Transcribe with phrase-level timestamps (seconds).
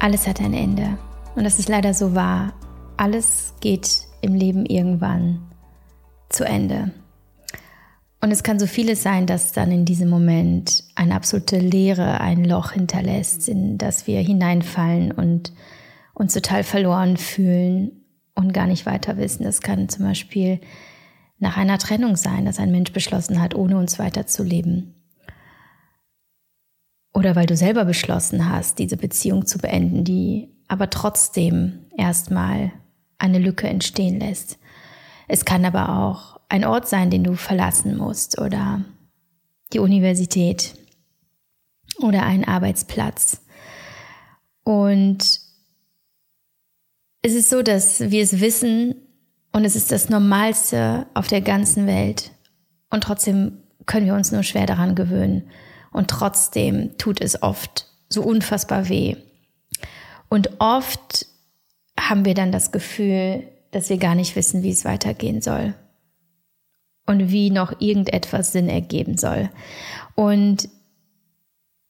[0.00, 0.98] Alles hat ein Ende.
[1.36, 2.54] Und das ist leider so wahr.
[2.96, 5.42] Alles geht im Leben irgendwann
[6.30, 6.90] zu Ende.
[8.22, 12.44] Und es kann so vieles sein, dass dann in diesem Moment eine absolute Leere, ein
[12.46, 15.52] Loch hinterlässt, in das wir hineinfallen und
[16.14, 17.92] uns total verloren fühlen
[18.34, 19.44] und gar nicht weiter wissen.
[19.44, 20.60] Das kann zum Beispiel
[21.38, 24.94] nach einer Trennung sein, dass ein Mensch beschlossen hat, ohne uns weiterzuleben.
[27.12, 32.72] Oder weil du selber beschlossen hast, diese Beziehung zu beenden, die aber trotzdem erstmal
[33.18, 34.58] eine Lücke entstehen lässt.
[35.28, 38.84] Es kann aber auch ein Ort sein, den du verlassen musst oder
[39.72, 40.74] die Universität
[41.98, 43.42] oder ein Arbeitsplatz.
[44.64, 45.40] Und
[47.22, 48.94] es ist so, dass wir es wissen
[49.52, 52.30] und es ist das Normalste auf der ganzen Welt.
[52.88, 55.50] Und trotzdem können wir uns nur schwer daran gewöhnen.
[55.92, 59.16] Und trotzdem tut es oft so unfassbar weh.
[60.28, 61.26] Und oft
[61.98, 65.74] haben wir dann das Gefühl, dass wir gar nicht wissen, wie es weitergehen soll.
[67.06, 69.50] Und wie noch irgendetwas Sinn ergeben soll.
[70.14, 70.68] Und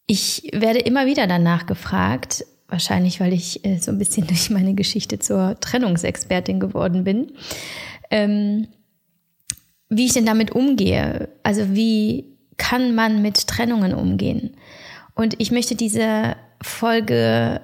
[0.07, 4.75] ich werde immer wieder danach gefragt, wahrscheinlich weil ich äh, so ein bisschen durch meine
[4.75, 7.33] Geschichte zur Trennungsexpertin geworden bin,
[8.11, 8.69] ähm,
[9.89, 11.29] wie ich denn damit umgehe.
[11.43, 12.30] Also wie
[12.61, 14.55] kann man mit Trennungen umgehen?
[15.15, 17.63] Und ich möchte diese Folge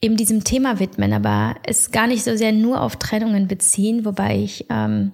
[0.00, 4.36] eben diesem Thema widmen, aber es gar nicht so sehr nur auf Trennungen beziehen, wobei
[4.36, 5.12] ich ähm,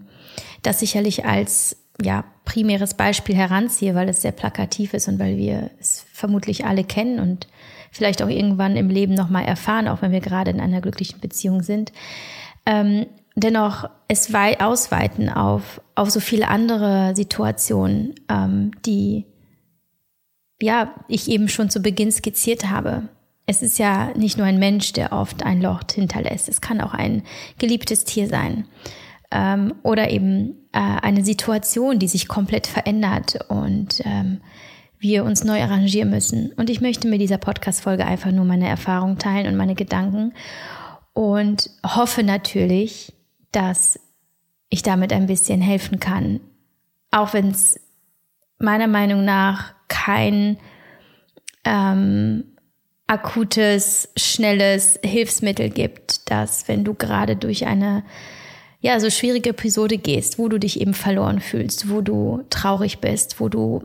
[0.62, 5.70] das sicherlich als ja, primäres Beispiel heranziehe, weil es sehr plakativ ist und weil wir
[5.78, 7.48] es vermutlich alle kennen und
[7.90, 11.62] vielleicht auch irgendwann im Leben nochmal erfahren, auch wenn wir gerade in einer glücklichen Beziehung
[11.62, 11.92] sind.
[12.64, 13.06] Ähm,
[13.44, 19.26] dennoch es weit ausweiten auf, auf so viele andere Situationen, ähm, die
[20.60, 23.08] ja, ich eben schon zu Beginn skizziert habe.
[23.46, 26.48] Es ist ja nicht nur ein Mensch, der oft ein Loch hinterlässt.
[26.48, 27.22] Es kann auch ein
[27.58, 28.66] geliebtes Tier sein.
[29.30, 34.40] Ähm, oder eben äh, eine Situation, die sich komplett verändert und ähm,
[34.98, 36.52] wir uns neu arrangieren müssen.
[36.56, 40.32] Und ich möchte mit dieser Podcast-Folge einfach nur meine Erfahrungen teilen und meine Gedanken
[41.18, 43.12] und hoffe natürlich,
[43.52, 43.98] dass
[44.68, 46.40] ich damit ein bisschen helfen kann.
[47.10, 47.80] Auch wenn es
[48.58, 50.58] meiner Meinung nach kein
[51.64, 52.44] ähm,
[53.06, 58.04] akutes, schnelles Hilfsmittel gibt, dass wenn du gerade durch eine
[58.80, 63.40] ja, so schwierige Episode gehst, wo du dich eben verloren fühlst, wo du traurig bist,
[63.40, 63.84] wo du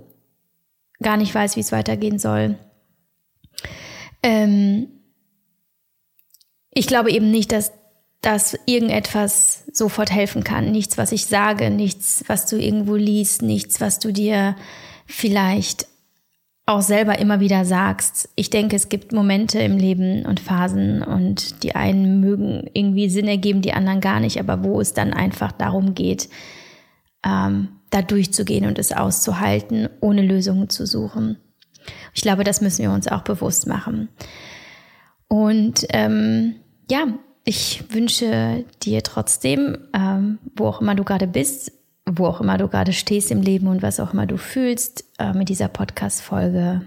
[1.01, 2.57] gar nicht weißt, wie es weitergehen soll.
[4.21, 4.87] Ähm,
[6.69, 7.71] ich glaube eben nicht, dass
[8.23, 10.71] dass irgendetwas sofort helfen kann.
[10.71, 14.55] Nichts, was ich sage, nichts, was du irgendwo liest, nichts, was du dir
[15.05, 15.87] vielleicht
[16.65, 18.29] auch selber immer wieder sagst.
[18.35, 23.27] Ich denke, es gibt Momente im Leben und Phasen und die einen mögen irgendwie Sinn
[23.27, 26.29] ergeben, die anderen gar nicht, aber wo es dann einfach darum geht,
[27.25, 31.37] ähm, da durchzugehen und es auszuhalten, ohne Lösungen zu suchen.
[32.13, 34.07] Ich glaube, das müssen wir uns auch bewusst machen.
[35.27, 36.55] Und ähm,
[36.89, 37.07] ja,
[37.45, 41.71] ich wünsche dir trotzdem, ähm, wo auch immer du gerade bist,
[42.05, 45.33] wo auch immer du gerade stehst im Leben und was auch immer du fühlst, äh,
[45.33, 46.81] mit dieser Podcast-Folge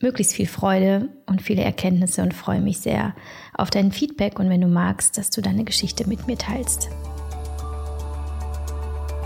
[0.00, 3.14] möglichst viel Freude und viele Erkenntnisse und freue mich sehr
[3.54, 6.88] auf dein Feedback und wenn du magst, dass du deine Geschichte mit mir teilst.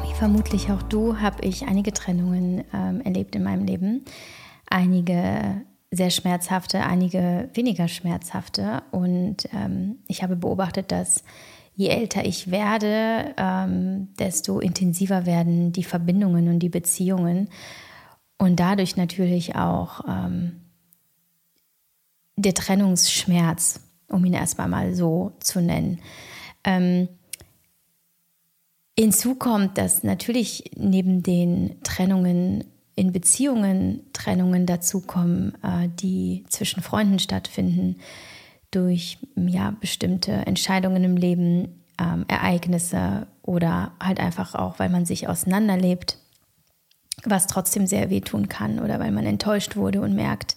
[0.02, 4.04] Wie vermutlich auch du, habe ich einige Trennungen ähm, erlebt in meinem Leben.
[4.68, 5.62] Einige
[5.94, 8.82] sehr schmerzhafte, einige weniger schmerzhafte.
[8.90, 11.24] Und ähm, ich habe beobachtet, dass
[11.76, 17.48] je älter ich werde, ähm, desto intensiver werden die Verbindungen und die Beziehungen.
[18.38, 20.60] Und dadurch natürlich auch ähm,
[22.36, 26.00] der Trennungsschmerz, um ihn erstmal mal so zu nennen.
[26.64, 27.08] Ähm,
[28.98, 32.64] hinzu kommt, dass natürlich neben den Trennungen
[32.96, 37.96] in Beziehungen Trennungen dazukommen, äh, die zwischen Freunden stattfinden,
[38.70, 45.28] durch ja, bestimmte Entscheidungen im Leben, ähm, Ereignisse oder halt einfach auch, weil man sich
[45.28, 46.18] auseinanderlebt,
[47.24, 50.56] was trotzdem sehr wehtun kann oder weil man enttäuscht wurde und merkt,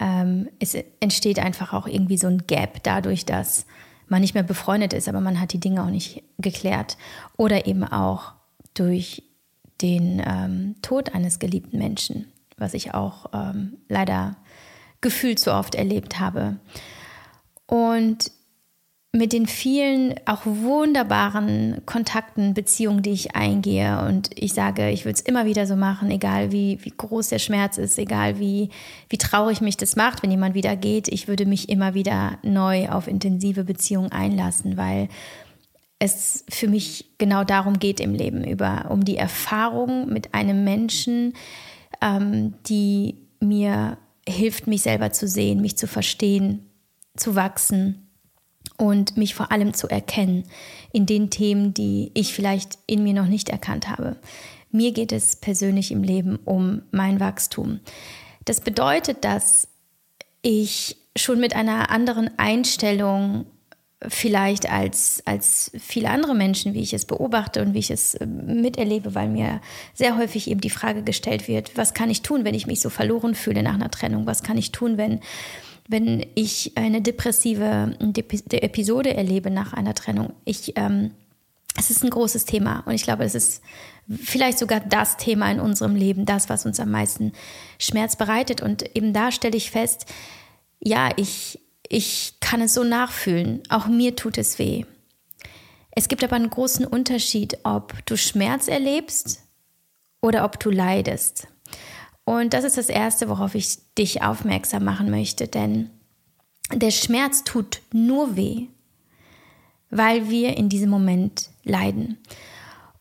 [0.00, 3.66] ähm, es entsteht einfach auch irgendwie so ein Gap dadurch, dass
[4.08, 6.96] man nicht mehr befreundet ist, aber man hat die Dinge auch nicht geklärt.
[7.36, 8.32] Oder eben auch
[8.74, 9.22] durch
[9.82, 12.26] den ähm, Tod eines geliebten Menschen,
[12.56, 14.36] was ich auch ähm, leider
[15.00, 16.56] gefühlt so oft erlebt habe.
[17.66, 18.30] Und
[19.16, 25.14] mit den vielen auch wunderbaren Kontakten, Beziehungen, die ich eingehe und ich sage, ich würde
[25.14, 28.70] es immer wieder so machen, egal wie, wie groß der Schmerz ist, egal wie,
[29.08, 32.88] wie traurig mich das macht, wenn jemand wieder geht, ich würde mich immer wieder neu
[32.88, 35.08] auf intensive Beziehungen einlassen, weil
[35.98, 41.34] es für mich genau darum geht im Leben, über, um die Erfahrung mit einem Menschen,
[42.02, 43.98] ähm, die mir
[44.28, 46.66] hilft, mich selber zu sehen, mich zu verstehen,
[47.16, 48.08] zu wachsen
[48.76, 50.44] und mich vor allem zu erkennen
[50.92, 54.16] in den Themen, die ich vielleicht in mir noch nicht erkannt habe.
[54.70, 57.80] Mir geht es persönlich im Leben um mein Wachstum.
[58.44, 59.68] Das bedeutet, dass
[60.42, 63.46] ich schon mit einer anderen Einstellung
[64.06, 68.26] vielleicht als, als viele andere Menschen, wie ich es beobachte und wie ich es äh,
[68.26, 69.60] miterlebe, weil mir
[69.94, 72.90] sehr häufig eben die Frage gestellt wird, was kann ich tun, wenn ich mich so
[72.90, 74.26] verloren fühle nach einer Trennung?
[74.26, 75.20] Was kann ich tun, wenn
[75.88, 77.96] wenn ich eine depressive
[78.50, 80.32] Episode erlebe nach einer Trennung.
[80.44, 81.12] Ich, ähm,
[81.78, 83.62] es ist ein großes Thema und ich glaube, es ist
[84.08, 87.32] vielleicht sogar das Thema in unserem Leben, das, was uns am meisten
[87.78, 88.62] Schmerz bereitet.
[88.62, 90.06] Und eben da stelle ich fest,
[90.80, 93.62] ja, ich, ich kann es so nachfühlen.
[93.68, 94.84] Auch mir tut es weh.
[95.90, 99.42] Es gibt aber einen großen Unterschied, ob du Schmerz erlebst
[100.20, 101.48] oder ob du leidest.
[102.24, 105.90] Und das ist das Erste, worauf ich dich aufmerksam machen möchte, denn
[106.72, 108.66] der Schmerz tut nur weh,
[109.90, 112.18] weil wir in diesem Moment leiden.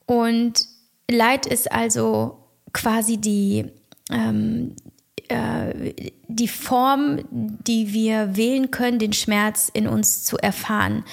[0.06, 0.66] Und
[1.10, 2.40] Leid ist also
[2.74, 3.66] quasi die,
[4.12, 4.76] ähm,
[5.30, 5.94] äh,
[6.28, 11.04] die Form, die wir wählen können, den Schmerz in uns zu erfahren.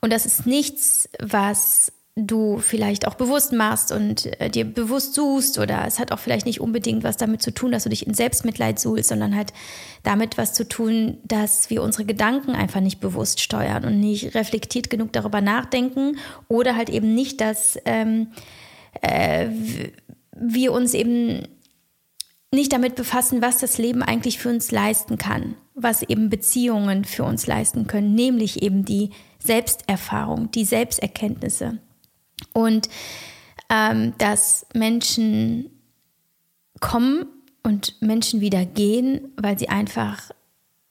[0.00, 5.58] Und das ist nichts, was du vielleicht auch bewusst machst und äh, dir bewusst suchst
[5.58, 8.12] oder es hat auch vielleicht nicht unbedingt was damit zu tun, dass du dich in
[8.12, 9.54] Selbstmitleid suhlst, sondern halt
[10.02, 14.90] damit was zu tun, dass wir unsere Gedanken einfach nicht bewusst steuern und nicht reflektiert
[14.90, 18.28] genug darüber nachdenken oder halt eben nicht, dass ähm,
[19.00, 19.48] äh,
[20.36, 21.48] wir uns eben
[22.52, 27.24] nicht damit befassen, was das Leben eigentlich für uns leisten kann, was eben Beziehungen für
[27.24, 31.78] uns leisten können, nämlich eben die Selbsterfahrung, die Selbsterkenntnisse.
[32.52, 32.88] Und
[33.70, 35.70] ähm, dass Menschen
[36.80, 37.26] kommen
[37.62, 40.30] und Menschen wieder gehen, weil sie einfach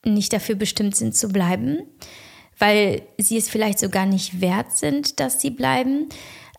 [0.03, 1.83] nicht dafür bestimmt sind zu bleiben,
[2.57, 6.09] weil sie es vielleicht sogar nicht wert sind, dass sie bleiben.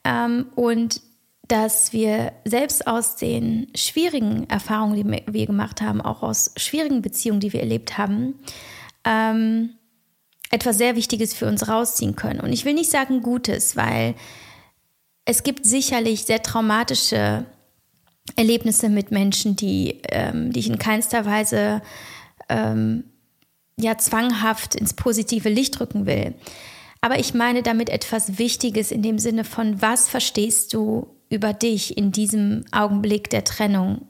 [0.05, 1.01] Ähm, und
[1.49, 7.41] dass wir selbst aus den schwierigen Erfahrungen, die wir gemacht haben, auch aus schwierigen Beziehungen,
[7.41, 8.39] die wir erlebt haben,
[9.05, 9.71] ähm,
[10.51, 12.41] etwas sehr Wichtiges für uns rausziehen können.
[12.41, 14.15] Und ich will nicht sagen Gutes, weil
[15.25, 17.47] es gibt sicherlich sehr traumatische
[18.37, 21.83] Erlebnisse mit Menschen, die, ähm, die ich in keinster Weise
[22.49, 23.05] ähm,
[23.79, 26.35] ja, zwanghaft ins positive Licht rücken will.
[27.01, 31.97] Aber ich meine damit etwas Wichtiges in dem Sinne von, was verstehst du über dich
[31.97, 34.07] in diesem Augenblick der Trennung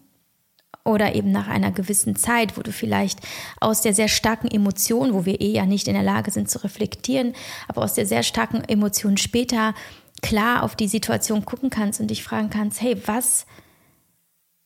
[0.84, 3.20] oder eben nach einer gewissen Zeit, wo du vielleicht
[3.60, 6.62] aus der sehr starken Emotion, wo wir eh ja nicht in der Lage sind zu
[6.64, 7.34] reflektieren,
[7.68, 9.74] aber aus der sehr starken Emotion später
[10.22, 13.46] klar auf die Situation gucken kannst und dich fragen kannst, hey, was,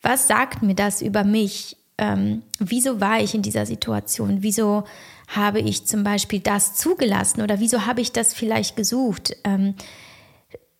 [0.00, 1.76] was sagt mir das über mich?
[1.98, 4.38] Ähm, wieso war ich in dieser Situation?
[4.42, 4.84] Wieso
[5.28, 9.36] habe ich zum Beispiel das zugelassen oder wieso habe ich das vielleicht gesucht?
[9.44, 9.74] Ähm,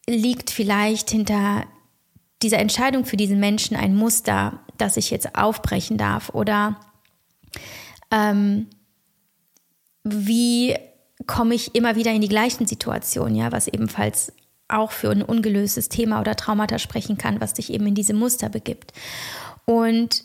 [0.08, 1.64] liegt vielleicht hinter
[2.42, 6.30] dieser Entscheidung für diesen Menschen ein Muster, das ich jetzt aufbrechen darf?
[6.30, 6.78] Oder
[8.10, 8.68] ähm,
[10.04, 10.76] wie
[11.26, 14.32] komme ich immer wieder in die gleichen Situationen, ja, was ebenfalls
[14.68, 18.48] auch für ein ungelöstes Thema oder Traumata sprechen kann, was dich eben in diese Muster
[18.48, 18.92] begibt.
[19.64, 20.24] Und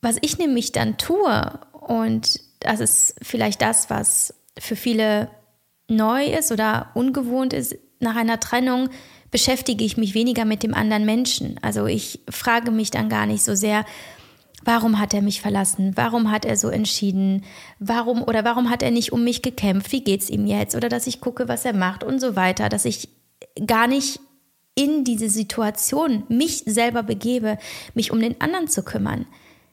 [0.00, 5.30] was ich nämlich dann tue, und das ist vielleicht das, was für viele
[5.88, 8.88] neu ist oder ungewohnt ist, nach einer Trennung
[9.30, 11.58] beschäftige ich mich weniger mit dem anderen Menschen.
[11.62, 13.84] Also ich frage mich dann gar nicht so sehr,
[14.64, 15.92] warum hat er mich verlassen?
[15.96, 17.44] Warum hat er so entschieden?
[17.78, 19.90] Warum oder warum hat er nicht um mich gekämpft?
[19.92, 20.74] Wie geht's ihm jetzt?
[20.74, 23.08] Oder dass ich gucke, was er macht und so weiter, dass ich
[23.66, 24.20] gar nicht
[24.74, 27.58] in diese Situation mich selber begebe,
[27.94, 29.26] mich um den anderen zu kümmern,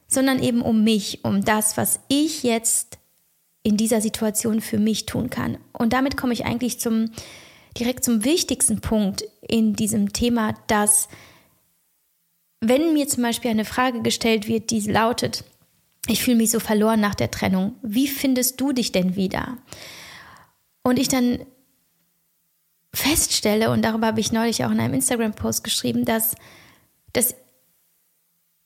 [0.07, 2.97] sondern eben um mich, um das, was ich jetzt
[3.63, 5.57] in dieser Situation für mich tun kann.
[5.73, 7.11] Und damit komme ich eigentlich zum
[7.79, 11.07] direkt zum wichtigsten Punkt in diesem Thema, dass
[12.61, 15.45] wenn mir zum Beispiel eine Frage gestellt wird, die lautet,
[16.07, 19.57] ich fühle mich so verloren nach der Trennung, wie findest du dich denn wieder?
[20.83, 21.39] Und ich dann
[22.93, 26.35] feststelle, und darüber habe ich neulich auch in einem Instagram-Post geschrieben, dass,
[27.13, 27.35] dass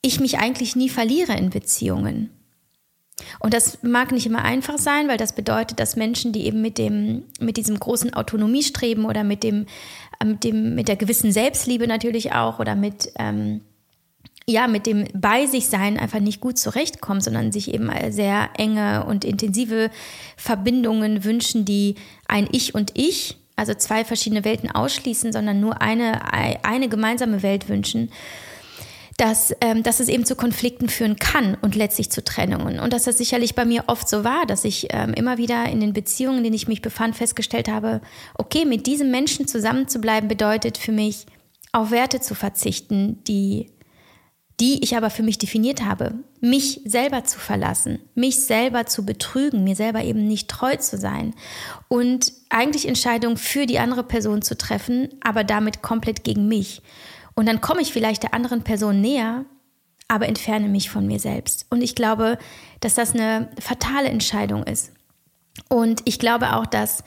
[0.01, 2.29] ich mich eigentlich nie verliere in Beziehungen.
[3.39, 6.77] Und das mag nicht immer einfach sein, weil das bedeutet, dass Menschen, die eben mit
[6.77, 9.65] dem, mit diesem großen Autonomiestreben oder mit dem,
[10.19, 13.61] äh, mit dem, mit der gewissen Selbstliebe natürlich auch oder mit, ähm,
[14.45, 19.05] ja, mit dem bei sich sein einfach nicht gut zurechtkommen, sondern sich eben sehr enge
[19.05, 19.89] und intensive
[20.35, 21.95] Verbindungen wünschen, die
[22.27, 27.69] ein Ich und Ich, also zwei verschiedene Welten ausschließen, sondern nur eine, eine gemeinsame Welt
[27.69, 28.09] wünschen
[29.17, 32.79] dass, ähm, dass es eben zu Konflikten führen kann und letztlich zu Trennungen.
[32.79, 35.79] Und dass das sicherlich bei mir oft so war, dass ich ähm, immer wieder in
[35.79, 38.01] den Beziehungen, in denen ich mich befand, festgestellt habe,
[38.36, 41.25] okay, mit diesem Menschen zusammenzubleiben bedeutet für mich,
[41.72, 43.72] auf Werte zu verzichten, die,
[44.60, 46.13] die ich aber für mich definiert habe.
[46.39, 51.34] Mich selber zu verlassen, mich selber zu betrügen, mir selber eben nicht treu zu sein
[51.88, 56.82] und eigentlich Entscheidungen für die andere Person zu treffen, aber damit komplett gegen mich.
[57.35, 59.45] Und dann komme ich vielleicht der anderen Person näher,
[60.07, 61.65] aber entferne mich von mir selbst.
[61.69, 62.37] Und ich glaube,
[62.79, 64.91] dass das eine fatale Entscheidung ist.
[65.69, 67.03] Und ich glaube auch, dass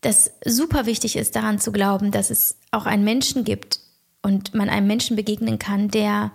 [0.00, 3.80] das super wichtig ist, daran zu glauben, dass es auch einen Menschen gibt
[4.22, 6.32] und man einem Menschen begegnen kann, der,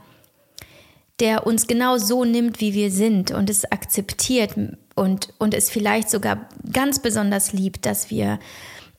[1.19, 4.55] der uns genau so nimmt, wie wir sind und es akzeptiert
[4.95, 8.39] und, und es vielleicht sogar ganz besonders liebt, dass wir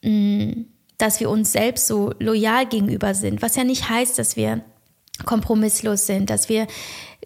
[0.02, 0.66] mh, mm,
[0.98, 4.62] dass wir uns selbst so loyal gegenüber sind, was ja nicht heißt, dass wir
[5.24, 6.66] kompromisslos sind, dass wir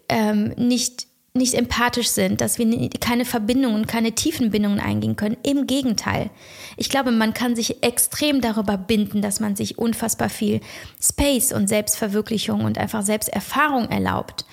[0.09, 1.07] ähm, nicht
[1.37, 5.37] nicht empathisch sind, dass wir keine Verbindungen, keine tiefen Bindungen eingehen können.
[5.43, 6.29] Im Gegenteil.
[6.75, 10.61] Ich glaube, man kann sich extrem darüber binden, dass man sich unfassbar viel
[11.01, 14.45] Space und Selbstverwirklichung und einfach Selbsterfahrung erlaubt.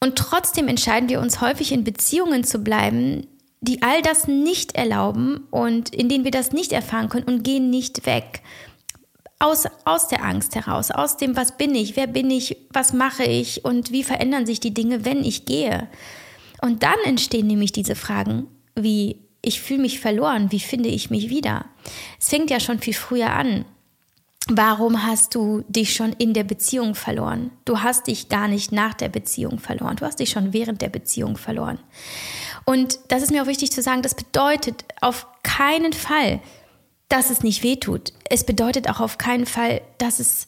[0.00, 3.26] Und trotzdem entscheiden wir uns häufig in Beziehungen zu bleiben,
[3.64, 7.70] die all das nicht erlauben und in denen wir das nicht erfahren können und gehen
[7.70, 8.42] nicht weg.
[9.38, 13.24] Aus, aus der Angst heraus, aus dem, was bin ich, wer bin ich, was mache
[13.24, 15.88] ich und wie verändern sich die Dinge, wenn ich gehe.
[16.62, 21.30] Und dann entstehen nämlich diese Fragen wie, ich fühle mich verloren, wie finde ich mich
[21.30, 21.66] wieder?
[22.20, 23.64] Es fängt ja schon viel früher an.
[24.48, 27.50] Warum hast du dich schon in der Beziehung verloren?
[27.64, 29.96] Du hast dich gar nicht nach der Beziehung verloren.
[29.96, 31.78] Du hast dich schon während der Beziehung verloren.
[32.64, 36.40] Und das ist mir auch wichtig zu sagen, das bedeutet auf keinen Fall,
[37.08, 38.12] dass es nicht wehtut.
[38.30, 40.46] Es bedeutet auch auf keinen Fall, dass es,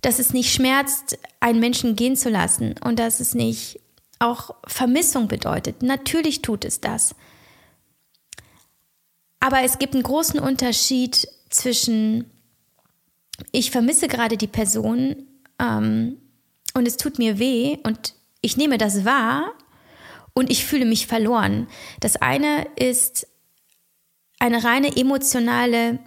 [0.00, 3.80] dass es nicht schmerzt, einen Menschen gehen zu lassen und dass es nicht
[4.18, 5.82] auch Vermissung bedeutet.
[5.82, 7.14] Natürlich tut es das.
[9.40, 12.30] Aber es gibt einen großen Unterschied zwischen,
[13.52, 15.28] ich vermisse gerade die Person
[15.60, 16.18] ähm,
[16.74, 19.52] und es tut mir weh und ich nehme das wahr
[20.38, 21.66] und ich fühle mich verloren.
[21.98, 23.26] Das eine ist
[24.38, 25.98] eine reine emotionale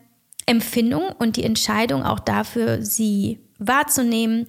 [0.46, 4.48] Empfindung und die Entscheidung auch dafür, sie wahrzunehmen,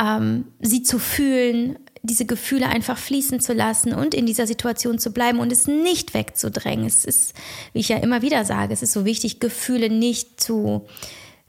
[0.00, 5.12] ähm, sie zu fühlen, diese Gefühle einfach fließen zu lassen und in dieser Situation zu
[5.12, 6.86] bleiben und es nicht wegzudrängen.
[6.86, 7.34] Es ist,
[7.74, 10.86] wie ich ja immer wieder sage, es ist so wichtig, Gefühle nicht zu,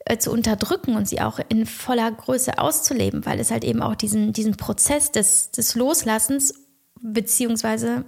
[0.04, 3.96] äh, zu unterdrücken und sie auch in voller Größe auszuleben, weil es halt eben auch
[3.96, 6.63] diesen, diesen Prozess des, des Loslassens
[7.04, 8.06] beziehungsweise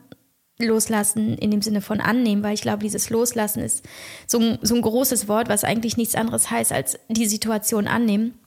[0.58, 3.86] loslassen in dem Sinne von annehmen, weil ich glaube, dieses Loslassen ist
[4.26, 8.40] so ein, so ein großes Wort, was eigentlich nichts anderes heißt als die Situation annehmen.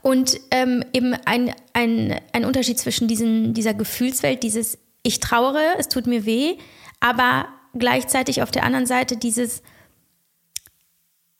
[0.00, 5.88] Und ähm, eben ein, ein, ein Unterschied zwischen diesen, dieser Gefühlswelt, dieses ich trauere, es
[5.88, 6.56] tut mir weh,
[7.00, 9.62] aber gleichzeitig auf der anderen Seite dieses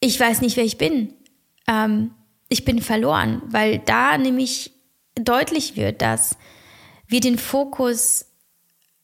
[0.02, 1.14] ich weiß nicht, wer ich bin.
[1.68, 2.10] Ähm,
[2.48, 4.72] ich bin verloren, weil da nämlich
[5.14, 6.36] deutlich wird, dass
[7.12, 8.26] wir den Fokus,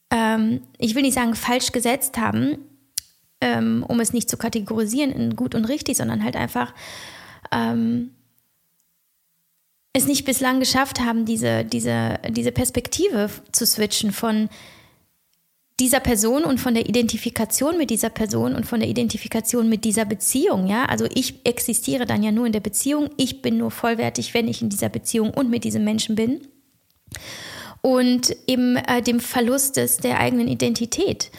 [0.09, 2.57] ähm, ich will nicht sagen falsch gesetzt haben,
[3.39, 6.73] ähm, um es nicht zu kategorisieren in gut und richtig, sondern halt einfach
[7.51, 8.11] ähm,
[9.93, 14.49] es nicht bislang geschafft haben, diese, diese, diese Perspektive zu switchen von
[15.79, 20.03] dieser Person und von der Identifikation mit dieser Person und von der Identifikation mit dieser
[20.03, 20.85] Beziehung, ja.
[20.85, 23.09] Also ich existiere dann ja nur in der Beziehung.
[23.15, 26.41] Ich bin nur vollwertig, wenn ich in dieser Beziehung und mit diesem Menschen bin
[27.81, 31.31] und eben äh, dem Verlust des, der eigenen Identität.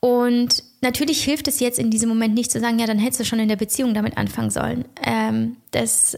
[0.00, 3.24] Und natürlich hilft es jetzt in diesem Moment nicht zu sagen, ja, dann hättest du
[3.24, 4.84] schon in der Beziehung damit anfangen sollen.
[5.02, 6.16] Ähm, das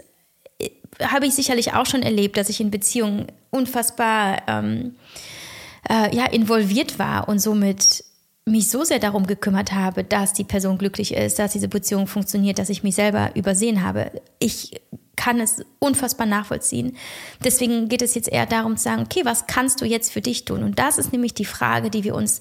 [0.58, 0.70] äh,
[1.02, 4.96] habe ich sicherlich auch schon erlebt, dass ich in Beziehungen unfassbar ähm,
[5.88, 8.04] äh, ja, involviert war und somit
[8.44, 12.58] mich so sehr darum gekümmert habe, dass die Person glücklich ist, dass diese Beziehung funktioniert,
[12.58, 14.10] dass ich mich selber übersehen habe.
[14.38, 14.80] Ich
[15.18, 16.96] kann es unfassbar nachvollziehen.
[17.44, 20.46] Deswegen geht es jetzt eher darum zu sagen, okay, was kannst du jetzt für dich
[20.46, 20.62] tun?
[20.62, 22.40] Und das ist nämlich die Frage, die wir uns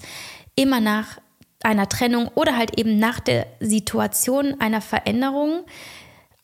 [0.54, 1.18] immer nach
[1.62, 5.64] einer Trennung oder halt eben nach der Situation einer Veränderung,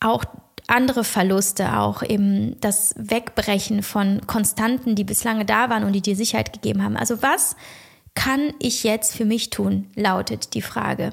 [0.01, 0.25] auch
[0.67, 6.17] andere Verluste, auch eben das Wegbrechen von Konstanten, die bislang da waren und die dir
[6.17, 6.97] Sicherheit gegeben haben.
[6.97, 7.55] Also was
[8.15, 11.13] kann ich jetzt für mich tun, lautet die Frage.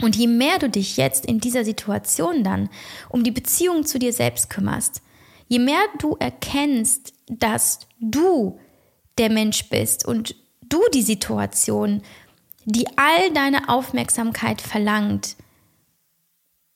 [0.00, 2.68] Und je mehr du dich jetzt in dieser Situation dann
[3.08, 5.02] um die Beziehung zu dir selbst kümmerst,
[5.48, 8.58] je mehr du erkennst, dass du
[9.18, 12.02] der Mensch bist und du die Situation,
[12.64, 15.36] die all deine Aufmerksamkeit verlangt,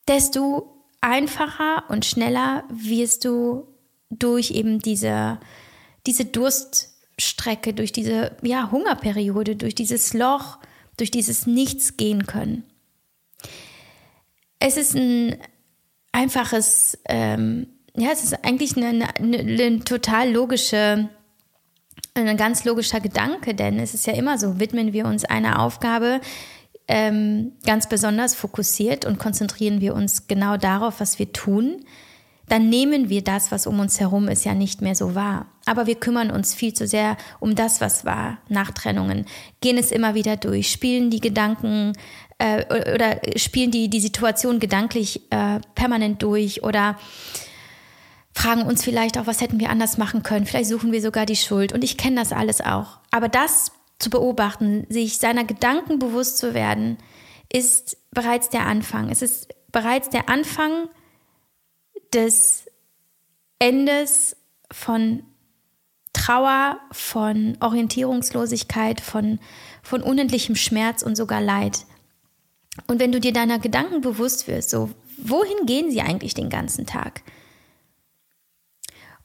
[0.06, 3.66] desto einfacher und schneller wirst du
[4.10, 5.38] durch eben diese,
[6.06, 10.58] diese Durststrecke, durch diese ja, Hungerperiode, durch dieses Loch,
[10.96, 12.64] durch dieses Nichts gehen können.
[14.58, 15.36] Es ist ein
[16.12, 21.08] einfaches, ähm, ja, es ist eigentlich eine, eine, eine total logische
[22.14, 26.20] ein ganz logischer Gedanke, denn es ist ja immer so, widmen wir uns einer Aufgabe
[26.88, 31.84] ähm, ganz besonders fokussiert und konzentrieren wir uns genau darauf, was wir tun,
[32.48, 35.46] dann nehmen wir das, was um uns herum ist, ja nicht mehr so wahr.
[35.66, 39.26] Aber wir kümmern uns viel zu sehr um das, was war, nach Trennungen,
[39.60, 41.92] gehen es immer wieder durch, spielen die Gedanken
[42.38, 42.64] äh,
[42.94, 46.96] oder spielen die, die Situation gedanklich äh, permanent durch oder
[48.32, 50.46] fragen uns vielleicht auch, was hätten wir anders machen können.
[50.46, 51.72] Vielleicht suchen wir sogar die Schuld.
[51.72, 52.98] Und ich kenne das alles auch.
[53.10, 56.98] Aber das zu beobachten, sich seiner Gedanken bewusst zu werden,
[57.52, 59.10] ist bereits der Anfang.
[59.10, 60.88] Es ist bereits der Anfang
[62.14, 62.66] des
[63.58, 64.36] Endes
[64.70, 65.24] von
[66.12, 69.40] Trauer, von Orientierungslosigkeit, von,
[69.82, 71.86] von unendlichem Schmerz und sogar Leid.
[72.86, 76.86] Und wenn du dir deiner Gedanken bewusst wirst, so, wohin gehen sie eigentlich den ganzen
[76.86, 77.22] Tag?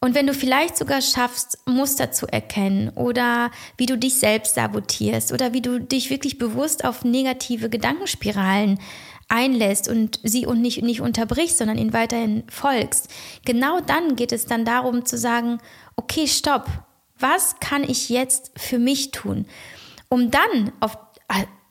[0.03, 5.31] Und wenn du vielleicht sogar schaffst, Muster zu erkennen oder wie du dich selbst sabotierst
[5.31, 8.79] oder wie du dich wirklich bewusst auf negative Gedankenspiralen
[9.29, 13.07] einlässt und sie und nicht, nicht unterbrichst, sondern ihnen weiterhin folgst,
[13.45, 15.59] genau dann geht es dann darum zu sagen,
[15.95, 16.67] okay, stopp,
[17.17, 19.45] was kann ich jetzt für mich tun?
[20.09, 20.97] Um dann auf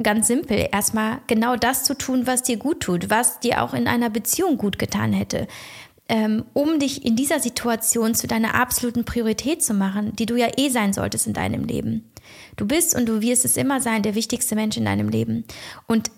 [0.02, 3.86] ganz simpel erstmal genau das zu tun, was dir gut tut, was dir auch in
[3.86, 5.46] einer Beziehung gut getan hätte
[6.12, 10.48] ähm, um dich in dieser Situation zu deiner absoluten Priorität zu machen, die du ja
[10.58, 12.12] eh sein solltest in deinem Leben.
[12.56, 15.44] Du bist und du wirst es immer sein, der wichtigste Mensch in deinem Leben.
[15.86, 16.10] Und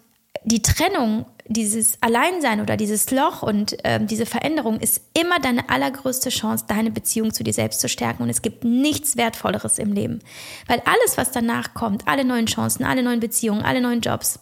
[0.45, 6.31] die Trennung, dieses Alleinsein oder dieses Loch und ähm, diese Veränderung ist immer deine allergrößte
[6.31, 8.23] Chance, deine Beziehung zu dir selbst zu stärken.
[8.23, 10.21] Und es gibt nichts Wertvolleres im Leben.
[10.67, 14.41] Weil alles, was danach kommt, alle neuen Chancen, alle neuen Beziehungen, alle neuen Jobs,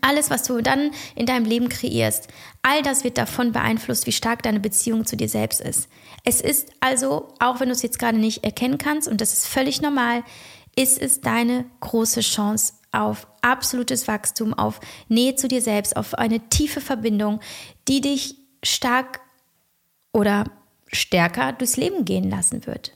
[0.00, 2.28] alles, was du dann in deinem Leben kreierst,
[2.62, 5.88] all das wird davon beeinflusst, wie stark deine Beziehung zu dir selbst ist.
[6.24, 9.46] Es ist also, auch wenn du es jetzt gerade nicht erkennen kannst, und das ist
[9.46, 10.24] völlig normal,
[10.74, 16.48] ist es deine große Chance auf absolutes Wachstum, auf Nähe zu dir selbst, auf eine
[16.48, 17.40] tiefe Verbindung,
[17.86, 19.20] die dich stark
[20.12, 20.44] oder
[20.90, 22.92] stärker durchs Leben gehen lassen wird.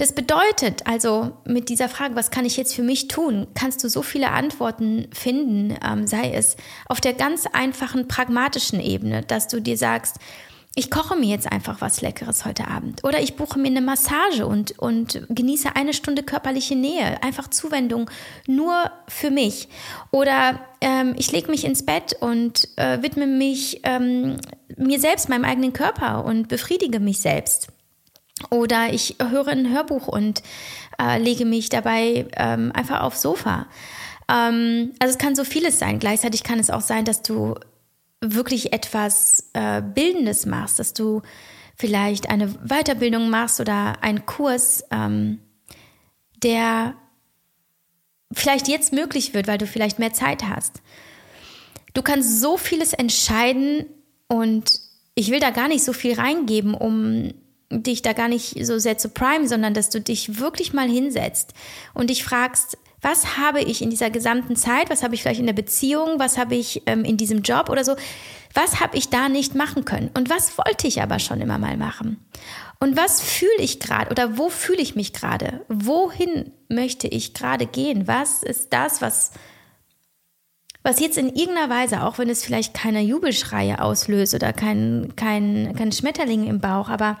[0.00, 3.88] Das bedeutet also mit dieser Frage, was kann ich jetzt für mich tun, kannst du
[3.90, 9.60] so viele Antworten finden, ähm, sei es auf der ganz einfachen pragmatischen Ebene, dass du
[9.60, 10.16] dir sagst,
[10.76, 13.02] ich koche mir jetzt einfach was Leckeres heute Abend.
[13.02, 17.20] Oder ich buche mir eine Massage und, und genieße eine Stunde körperliche Nähe.
[17.24, 18.08] Einfach Zuwendung
[18.46, 19.68] nur für mich.
[20.12, 24.36] Oder ähm, ich lege mich ins Bett und äh, widme mich ähm,
[24.76, 27.68] mir selbst, meinem eigenen Körper und befriedige mich selbst.
[28.48, 30.42] Oder ich höre ein Hörbuch und
[31.02, 33.66] äh, lege mich dabei ähm, einfach aufs Sofa.
[34.30, 35.98] Ähm, also es kann so vieles sein.
[35.98, 37.56] Gleichzeitig kann es auch sein, dass du
[38.20, 41.22] wirklich etwas äh, Bildendes machst, dass du
[41.76, 45.40] vielleicht eine Weiterbildung machst oder einen Kurs, ähm,
[46.42, 46.94] der
[48.32, 50.82] vielleicht jetzt möglich wird, weil du vielleicht mehr Zeit hast.
[51.94, 53.86] Du kannst so vieles entscheiden
[54.28, 54.80] und
[55.14, 57.32] ich will da gar nicht so viel reingeben, um
[57.70, 61.54] dich da gar nicht so sehr zu prime, sondern dass du dich wirklich mal hinsetzt
[61.94, 65.46] und dich fragst, was habe ich in dieser gesamten Zeit, was habe ich vielleicht in
[65.46, 67.96] der Beziehung, was habe ich ähm, in diesem Job oder so,
[68.54, 70.10] was habe ich da nicht machen können?
[70.14, 72.24] Und was wollte ich aber schon immer mal machen?
[72.78, 77.66] Und was fühle ich gerade oder wo fühle ich mich gerade, wohin möchte ich gerade
[77.66, 79.32] gehen, was ist das, was
[80.82, 85.74] was jetzt in irgendeiner Weise, auch wenn es vielleicht keine Jubelschreie auslöst oder kein, kein,
[85.76, 87.18] kein Schmetterling im Bauch, aber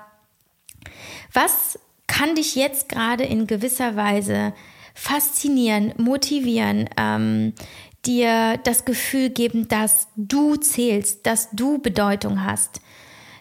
[1.32, 4.54] was kann dich jetzt gerade in gewisser Weise
[5.00, 7.54] faszinieren, motivieren, ähm,
[8.04, 12.82] dir das Gefühl geben, dass du zählst, dass du Bedeutung hast,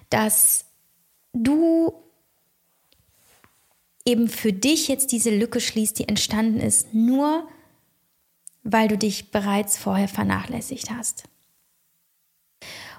[0.10, 0.66] dass
[1.34, 1.94] du
[4.06, 7.46] eben für dich jetzt diese Lücke schließt, die entstanden ist, nur
[8.64, 11.26] weil du dich bereits vorher vernachlässigt hast.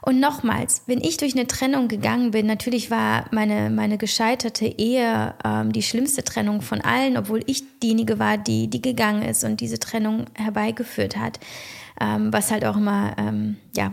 [0.02, 5.34] Und nochmals, wenn ich durch eine Trennung gegangen bin, natürlich war meine, meine gescheiterte Ehe
[5.44, 9.60] ähm, die schlimmste Trennung von allen, obwohl ich diejenige war, die, die gegangen ist und
[9.60, 11.38] diese Trennung herbeigeführt hat.
[12.00, 13.92] Ähm, was halt auch immer, ähm, ja,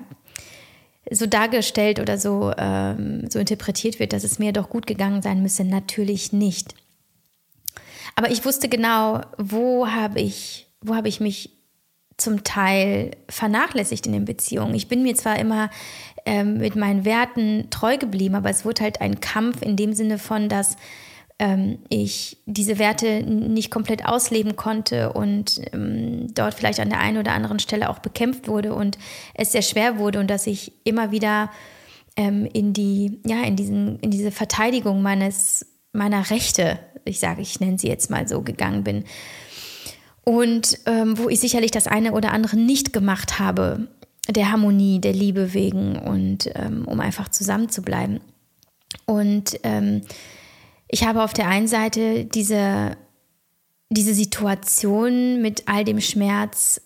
[1.12, 5.42] so dargestellt oder so, ähm, so interpretiert wird, dass es mir doch gut gegangen sein
[5.42, 5.64] müsse.
[5.66, 6.74] Natürlich nicht.
[8.16, 11.57] Aber ich wusste genau, wo habe ich, wo habe ich mich
[12.18, 14.74] zum Teil vernachlässigt in den Beziehungen.
[14.74, 15.70] Ich bin mir zwar immer
[16.26, 20.18] ähm, mit meinen Werten treu geblieben, aber es wurde halt ein Kampf in dem Sinne
[20.18, 20.76] von, dass
[21.40, 27.20] ähm, ich diese Werte nicht komplett ausleben konnte und ähm, dort vielleicht an der einen
[27.20, 28.98] oder anderen Stelle auch bekämpft wurde und
[29.36, 31.52] es sehr schwer wurde und dass ich immer wieder
[32.16, 37.60] ähm, in die, ja, in diesen, in diese Verteidigung meines, meiner Rechte, ich sage, ich
[37.60, 39.04] nenne sie jetzt mal so, gegangen bin
[40.28, 43.88] und ähm, wo ich sicherlich das eine oder andere nicht gemacht habe,
[44.28, 48.20] der Harmonie, der Liebe wegen und ähm, um einfach zusammen zu bleiben.
[49.06, 50.02] Und ähm,
[50.90, 52.98] ich habe auf der einen Seite diese,
[53.90, 56.82] diese Situation mit all dem Schmerz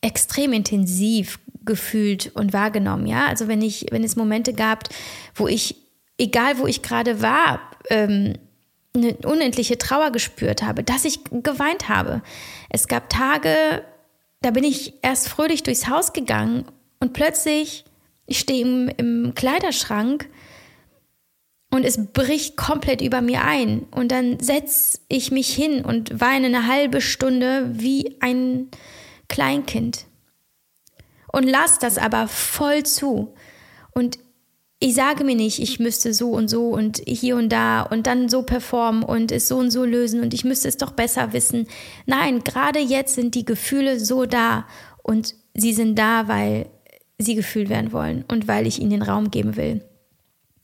[0.00, 3.08] extrem intensiv gefühlt und wahrgenommen.
[3.08, 4.88] Ja, also wenn ich, wenn es Momente gab,
[5.34, 5.74] wo ich,
[6.18, 8.34] egal wo ich gerade war, ähm,
[8.98, 12.22] eine unendliche Trauer gespürt habe, dass ich geweint habe.
[12.68, 13.82] Es gab Tage,
[14.42, 16.66] da bin ich erst fröhlich durchs Haus gegangen
[17.00, 17.84] und plötzlich,
[18.26, 20.28] ich stehe im, im Kleiderschrank
[21.70, 23.86] und es bricht komplett über mir ein.
[23.90, 28.68] Und dann setze ich mich hin und weine eine halbe Stunde wie ein
[29.28, 30.06] Kleinkind.
[31.30, 33.34] Und lass das aber voll zu.
[33.92, 34.18] Und
[34.80, 38.28] ich sage mir nicht, ich müsste so und so und hier und da und dann
[38.28, 41.66] so performen und es so und so lösen und ich müsste es doch besser wissen.
[42.06, 44.66] Nein, gerade jetzt sind die Gefühle so da
[45.02, 46.66] und sie sind da, weil
[47.18, 49.84] sie gefühlt werden wollen und weil ich ihnen den Raum geben will.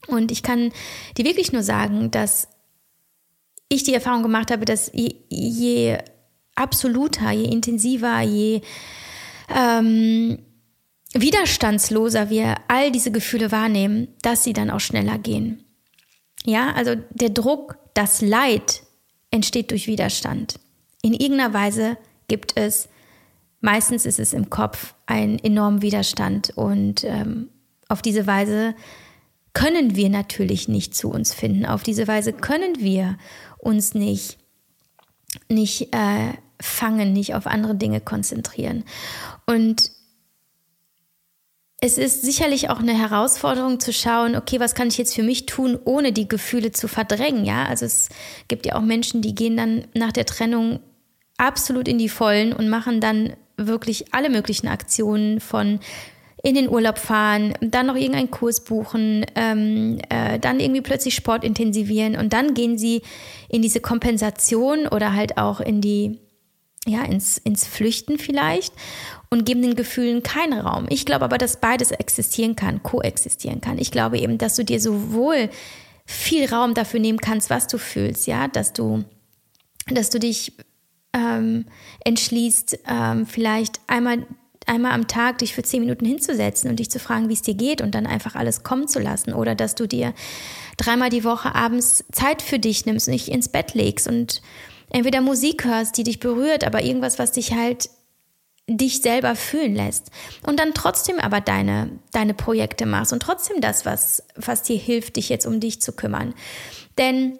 [0.07, 0.71] Und ich kann
[1.17, 2.47] dir wirklich nur sagen, dass
[3.67, 5.97] ich die Erfahrung gemacht habe, dass je, je
[6.55, 8.61] absoluter, je intensiver, je
[9.53, 10.39] ähm,
[11.15, 15.63] widerstandsloser wir all diese Gefühle wahrnehmen, dass sie dann auch schneller gehen.
[16.45, 18.83] Ja, also der Druck, das Leid
[19.31, 20.59] entsteht durch Widerstand.
[21.01, 21.97] In irgendeiner Weise
[22.27, 22.89] gibt es,
[23.61, 27.49] meistens ist es im Kopf, einen enormen Widerstand und ähm,
[27.87, 28.75] auf diese Weise
[29.53, 31.65] können wir natürlich nicht zu uns finden.
[31.65, 33.17] Auf diese Weise können wir
[33.57, 34.37] uns nicht,
[35.47, 38.83] nicht äh, fangen, nicht auf andere Dinge konzentrieren.
[39.45, 39.91] Und
[41.81, 45.45] es ist sicherlich auch eine Herausforderung zu schauen, okay, was kann ich jetzt für mich
[45.45, 47.65] tun, ohne die Gefühle zu verdrängen, ja?
[47.65, 48.09] Also es
[48.47, 50.79] gibt ja auch Menschen, die gehen dann nach der Trennung
[51.37, 55.79] absolut in die Vollen und machen dann wirklich alle möglichen Aktionen von
[56.43, 61.43] in den Urlaub fahren, dann noch irgendeinen Kurs buchen, ähm, äh, dann irgendwie plötzlich Sport
[61.43, 63.01] intensivieren und dann gehen sie
[63.49, 66.19] in diese Kompensation oder halt auch in die
[66.85, 68.73] ja, ins, ins Flüchten vielleicht
[69.29, 70.85] und geben den Gefühlen keinen Raum.
[70.89, 73.77] Ich glaube aber, dass beides existieren kann, koexistieren kann.
[73.77, 75.49] Ich glaube eben, dass du dir sowohl
[76.05, 79.03] viel Raum dafür nehmen kannst, was du fühlst, ja, dass du,
[79.87, 80.53] dass du dich
[81.13, 81.65] ähm,
[82.03, 84.25] entschließt, ähm, vielleicht einmal
[84.67, 87.53] einmal am Tag dich für zehn Minuten hinzusetzen und dich zu fragen, wie es dir
[87.53, 89.33] geht und dann einfach alles kommen zu lassen.
[89.33, 90.13] Oder dass du dir
[90.77, 94.41] dreimal die Woche abends Zeit für dich nimmst und dich ins Bett legst und
[94.95, 97.89] entweder Musik hörst, die dich berührt, aber irgendwas, was dich halt
[98.67, 100.09] dich selber fühlen lässt
[100.47, 105.17] und dann trotzdem aber deine, deine Projekte machst und trotzdem das, was, was dir hilft,
[105.17, 106.33] dich jetzt um dich zu kümmern.
[106.97, 107.37] Denn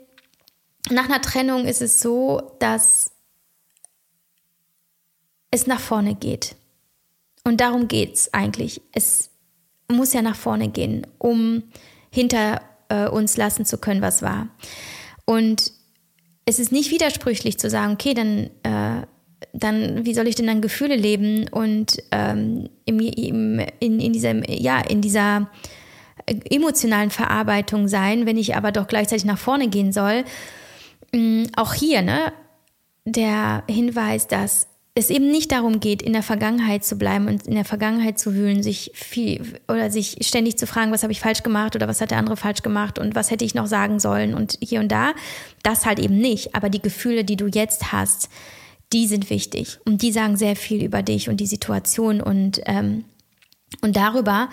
[0.92, 3.12] nach einer Trennung ist es so, dass
[5.50, 6.58] es nach vorne geht.
[7.46, 8.82] Und darum geht es eigentlich.
[8.92, 9.30] Es
[9.90, 11.64] muss ja nach vorne gehen, um
[12.12, 14.50] hinter äh, uns lassen zu können, was war.
[15.24, 15.72] Und
[16.46, 19.06] es ist nicht widersprüchlich zu sagen, okay, dann, äh,
[19.54, 24.44] dann wie soll ich denn dann Gefühle leben und ähm, im, im, in, in, diesem,
[24.48, 25.50] ja, in dieser
[26.26, 30.24] emotionalen Verarbeitung sein, wenn ich aber doch gleichzeitig nach vorne gehen soll.
[31.12, 32.32] Ähm, auch hier, ne,
[33.06, 37.56] der Hinweis, dass es eben nicht darum geht, in der Vergangenheit zu bleiben und in
[37.56, 41.44] der Vergangenheit zu wühlen, sich viel oder sich ständig zu fragen, was habe ich falsch
[41.44, 44.34] gemacht oder was hat der andere falsch gemacht und was hätte ich noch sagen sollen
[44.34, 45.12] und hier und da.
[45.64, 46.56] Das halt eben nicht.
[46.56, 48.30] Aber die Gefühle, die du jetzt hast,
[48.94, 53.04] die sind wichtig und die sagen sehr viel über dich und die Situation und, ähm,
[53.82, 54.50] und darüber,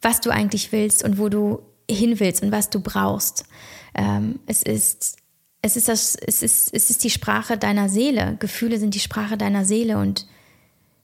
[0.00, 1.60] was du eigentlich willst und wo du
[1.90, 3.44] hin willst und was du brauchst.
[3.94, 5.18] Ähm, es ist
[5.62, 8.36] es ist, das, es, ist, es ist die Sprache deiner Seele.
[8.38, 10.26] Gefühle sind die Sprache deiner Seele und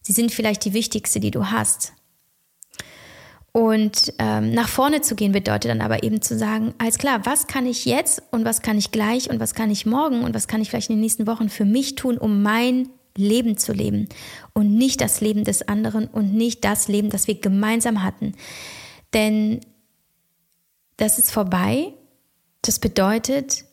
[0.03, 1.93] sie sind vielleicht die wichtigste, die du hast.
[3.53, 7.47] Und ähm, nach vorne zu gehen bedeutet dann aber eben zu sagen, alles klar, was
[7.47, 10.49] kann ich jetzt und was kann ich gleich und was kann ich morgen und was
[10.49, 14.09] kann ich vielleicht in den nächsten Wochen für mich tun, um mein Leben zu leben
[14.55, 18.35] und nicht das Leben des anderen und nicht das Leben, das wir gemeinsam hatten.
[19.13, 19.61] Denn
[20.97, 21.93] das ist vorbei.
[22.63, 23.67] Das bedeutet,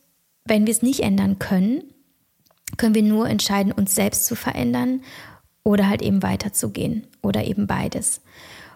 [0.45, 1.84] wenn wir es nicht ändern können,
[2.78, 5.02] können wir nur entscheiden, uns selbst zu verändern
[5.63, 8.21] oder halt eben weiterzugehen oder eben beides.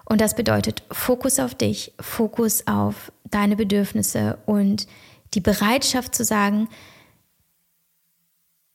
[0.06, 4.88] Und das bedeutet Fokus auf dich, Fokus auf deine Bedürfnisse und
[5.34, 6.68] die Bereitschaft zu sagen,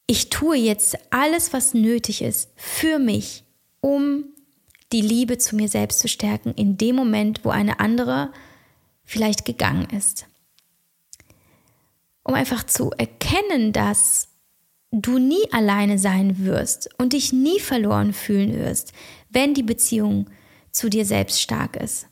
[0.07, 3.44] ich tue jetzt alles, was nötig ist für mich,
[3.81, 4.24] um
[4.90, 8.33] die Liebe zu mir selbst zu stärken, in dem Moment, wo eine andere
[9.05, 10.28] vielleicht gegangen ist.
[12.29, 14.29] Um einfach zu erkennen, dass
[14.91, 18.93] du nie alleine sein wirst und dich nie verloren fühlen wirst,
[19.31, 20.27] wenn die Beziehung
[20.71, 22.07] zu dir selbst stark ist.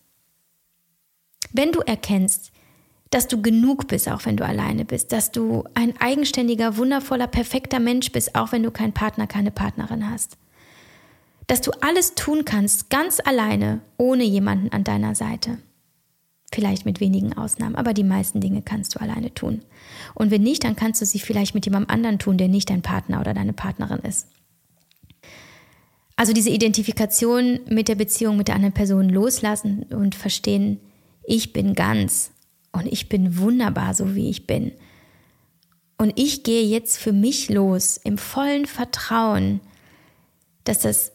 [1.53, 2.51] Wenn du erkennst,
[3.11, 7.79] dass du genug bist, auch wenn du alleine bist, dass du ein eigenständiger, wundervoller, perfekter
[7.79, 10.39] Mensch bist, auch wenn du keinen Partner, keine Partnerin hast.
[11.47, 15.59] Dass du alles tun kannst, ganz alleine, ohne jemanden an deiner Seite.
[16.53, 19.63] Vielleicht mit wenigen Ausnahmen, aber die meisten Dinge kannst du alleine tun.
[20.15, 22.83] Und wenn nicht, dann kannst du sie vielleicht mit jemandem anderen tun, der nicht dein
[22.83, 24.29] Partner oder deine Partnerin ist.
[26.15, 30.81] Also diese Identifikation mit der Beziehung mit der anderen Person loslassen und verstehen,
[31.25, 32.31] ich bin ganz
[32.73, 34.73] und ich bin wunderbar, so wie ich bin.
[35.99, 39.61] Und ich gehe jetzt für mich los im vollen Vertrauen,
[40.65, 41.13] dass das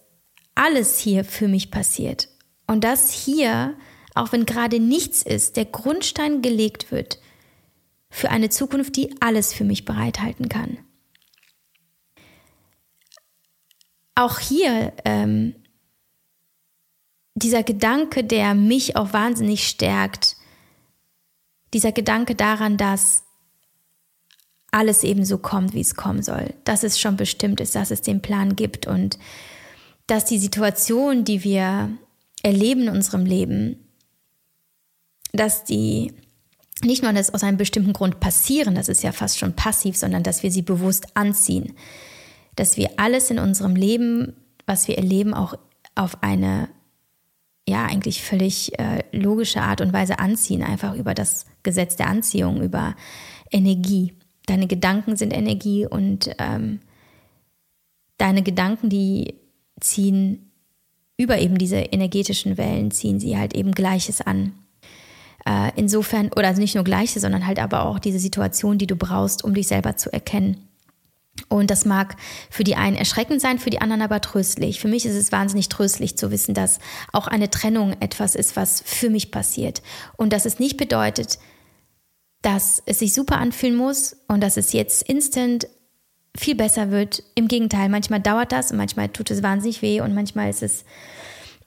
[0.55, 2.29] alles hier für mich passiert.
[2.67, 3.75] Und dass hier,
[4.15, 7.19] auch wenn gerade nichts ist, der Grundstein gelegt wird
[8.09, 10.77] für eine Zukunft, die alles für mich bereithalten kann.
[14.21, 15.55] auch hier ähm,
[17.35, 20.35] dieser Gedanke, der mich auch wahnsinnig stärkt,
[21.73, 23.23] dieser Gedanke daran, dass
[24.71, 28.01] alles eben so kommt, wie es kommen soll, dass es schon bestimmt ist, dass es
[28.01, 29.17] den Plan gibt und
[30.07, 31.89] dass die Situation, die wir
[32.43, 33.87] erleben in unserem Leben,
[35.33, 36.13] dass die
[36.83, 40.23] nicht nur das aus einem bestimmten Grund passieren, das ist ja fast schon passiv, sondern
[40.23, 41.75] dass wir sie bewusst anziehen
[42.55, 44.33] dass wir alles in unserem Leben,
[44.65, 45.55] was wir erleben, auch
[45.95, 46.69] auf eine
[47.67, 52.61] ja eigentlich völlig äh, logische Art und Weise anziehen, einfach über das Gesetz der Anziehung,
[52.61, 52.95] über
[53.51, 54.13] Energie.
[54.45, 56.79] Deine Gedanken sind Energie und ähm,
[58.17, 59.35] deine Gedanken, die
[59.79, 60.51] ziehen
[61.17, 64.53] über eben diese energetischen Wellen, ziehen sie halt eben Gleiches an.
[65.45, 69.43] Äh, insofern, oder nicht nur Gleiches, sondern halt aber auch diese Situation, die du brauchst,
[69.43, 70.67] um dich selber zu erkennen.
[71.47, 72.17] Und das mag
[72.49, 74.79] für die einen erschreckend sein, für die anderen aber tröstlich.
[74.79, 76.79] Für mich ist es wahnsinnig tröstlich zu wissen, dass
[77.13, 79.81] auch eine Trennung etwas ist, was für mich passiert.
[80.17, 81.39] Und dass es nicht bedeutet,
[82.41, 85.67] dass es sich super anfühlen muss und dass es jetzt instant
[86.37, 87.23] viel besser wird.
[87.35, 90.85] Im Gegenteil, manchmal dauert das und manchmal tut es wahnsinnig weh und manchmal ist es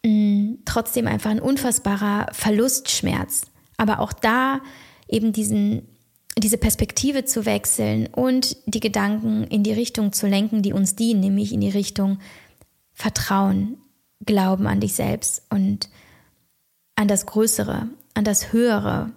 [0.05, 3.43] mh, mm, trotzdem einfach ein unfassbarer Verlustschmerz.
[3.77, 4.61] Aber auch da
[5.09, 5.89] eben diesen
[6.37, 11.21] diese Perspektive zu wechseln und die Gedanken in die Richtung zu lenken, die uns dienen,
[11.21, 12.19] nämlich in die Richtung
[12.93, 13.79] Vertrauen,
[14.27, 15.91] Glauben an dich selbst und
[16.97, 19.13] an das Größere, an das Höhere,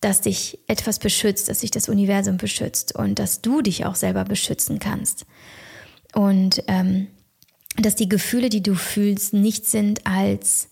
[0.00, 4.24] dass dich etwas beschützt, dass sich das Universum beschützt und dass du dich auch selber
[4.24, 5.24] beschützen kannst.
[6.14, 7.06] Und ähm,
[7.76, 10.68] dass die Gefühle, die du fühlst, nicht sind als,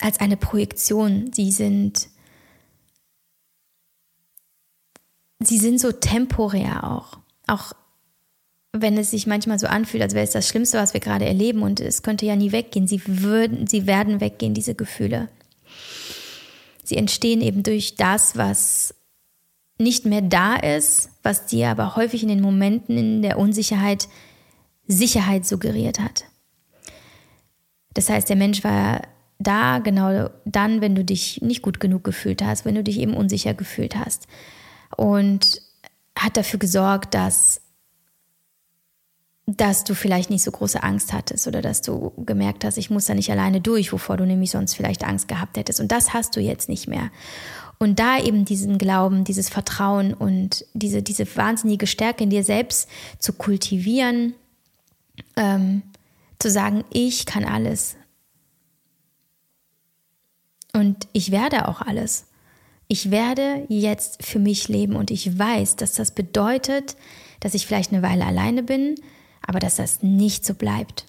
[0.00, 2.08] als eine Projektion, sie sind
[5.42, 7.18] sie sind so temporär auch.
[7.46, 7.72] Auch
[8.72, 11.62] wenn es sich manchmal so anfühlt, als wäre es das Schlimmste, was wir gerade erleben
[11.62, 12.86] und es könnte ja nie weggehen.
[12.86, 15.28] Sie würden, sie werden weggehen, diese Gefühle.
[16.84, 18.94] Sie entstehen eben durch das, was
[19.78, 24.08] nicht mehr da ist, was dir aber häufig in den Momenten in der Unsicherheit
[24.86, 26.24] Sicherheit suggeriert hat.
[27.94, 29.02] Das heißt, der Mensch war
[29.40, 33.14] da genau dann, wenn du dich nicht gut genug gefühlt hast, wenn du dich eben
[33.14, 34.28] unsicher gefühlt hast
[34.96, 35.62] und
[36.16, 37.62] hat dafür gesorgt, dass,
[39.46, 43.06] dass du vielleicht nicht so große Angst hattest oder dass du gemerkt hast, ich muss
[43.06, 45.80] da nicht alleine durch, wovor du nämlich sonst vielleicht Angst gehabt hättest.
[45.80, 47.10] Und das hast du jetzt nicht mehr.
[47.78, 52.90] Und da eben diesen Glauben, dieses Vertrauen und diese, diese wahnsinnige Stärke in dir selbst
[53.18, 54.34] zu kultivieren,
[55.36, 55.82] ähm,
[56.38, 57.96] zu sagen, ich kann alles.
[60.72, 62.26] Und ich werde auch alles
[62.92, 66.96] ich werde jetzt für mich leben und ich weiß, dass das bedeutet,
[67.38, 68.96] dass ich vielleicht eine Weile alleine bin,
[69.46, 71.06] aber dass das nicht so bleibt.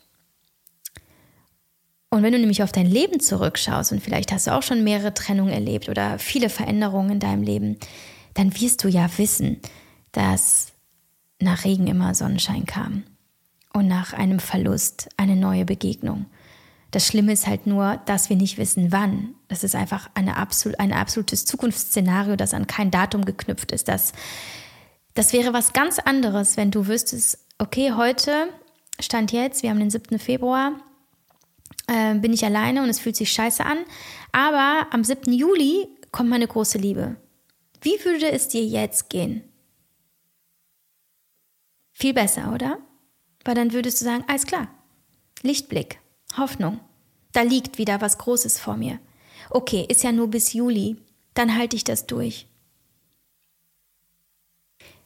[2.12, 5.16] Und wenn du nämlich auf dein Leben zurückschaust und vielleicht hast du auch schon mehrere
[5.16, 7.78] Trennungen erlebt oder viele Veränderungen in deinem Leben,
[8.36, 9.58] dann wirst du ja wissen,
[10.12, 10.74] dass
[11.40, 13.06] nach Regen immer Sonnenschein kam
[13.74, 16.28] und nach einem Verlust eine neue Begegnung.
[16.92, 19.34] Das Schlimme ist halt nur, dass wir nicht wissen, wann.
[19.48, 23.88] Das ist einfach eine absolut, ein absolutes Zukunftsszenario, das an kein Datum geknüpft ist.
[23.88, 24.12] Das,
[25.14, 28.50] das wäre was ganz anderes, wenn du wüsstest, okay, heute,
[29.00, 30.20] Stand jetzt, wir haben den 7.
[30.20, 30.74] Februar,
[31.88, 33.80] äh, bin ich alleine und es fühlt sich scheiße an.
[34.34, 35.32] Aber am 7.
[35.32, 37.16] Juli kommt meine große Liebe.
[37.82, 39.44] Wie würde es dir jetzt gehen?
[41.94, 42.80] Viel besser, oder?
[43.46, 44.68] Weil dann würdest du sagen, alles klar,
[45.42, 46.01] Lichtblick,
[46.38, 46.80] Hoffnung.
[47.32, 49.00] Da liegt wieder was Großes vor mir.
[49.50, 50.98] Okay, ist ja nur bis Juli,
[51.34, 52.48] dann halte ich das durch.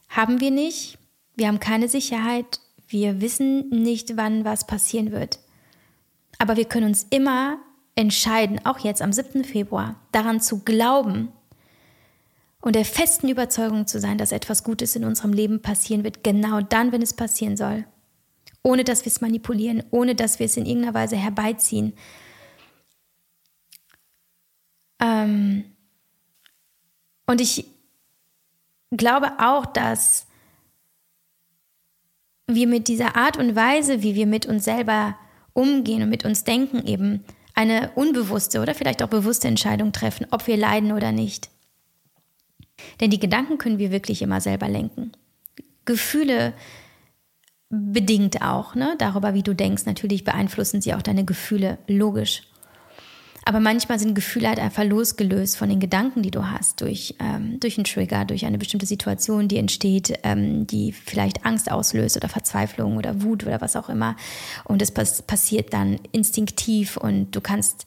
[0.10, 0.98] Haben wir nicht,
[1.36, 5.40] wir haben keine Sicherheit, wir wissen nicht, wann was passieren wird.
[6.38, 7.60] Aber wir können uns immer
[7.96, 9.44] entscheiden, auch jetzt am 7.
[9.44, 11.30] Februar, daran zu glauben
[12.62, 16.62] und der festen Überzeugung zu sein, dass etwas Gutes in unserem Leben passieren wird, genau
[16.62, 17.86] dann, wenn es passieren soll
[18.65, 21.93] ohne dass wir es manipulieren, ohne dass wir es in irgendeiner Weise herbeiziehen.
[24.99, 25.65] Ähm
[27.28, 27.65] und ich
[28.89, 30.25] glaube auch, dass
[32.47, 35.15] wir mit dieser Art und Weise, wie wir mit uns selber
[35.54, 37.23] umgehen und mit uns denken, eben
[37.54, 41.51] eine unbewusste oder vielleicht auch bewusste Entscheidung treffen, ob wir leiden oder nicht.
[42.99, 45.12] Denn die Gedanken können wir wirklich immer selber lenken.
[45.86, 46.54] Gefühle
[47.76, 48.96] bedingt auch, ne?
[48.98, 49.86] Darüber, wie du denkst.
[49.86, 52.44] Natürlich beeinflussen sie auch deine Gefühle, logisch.
[53.48, 57.60] Aber manchmal sind Gefühle halt einfach losgelöst von den Gedanken, die du hast, durch, ähm,
[57.60, 62.28] durch einen Trigger, durch eine bestimmte Situation, die entsteht, ähm, die vielleicht Angst auslöst oder
[62.28, 64.16] Verzweiflung oder Wut oder was auch immer.
[64.64, 67.86] Und es pass passiert dann instinktiv und du kannst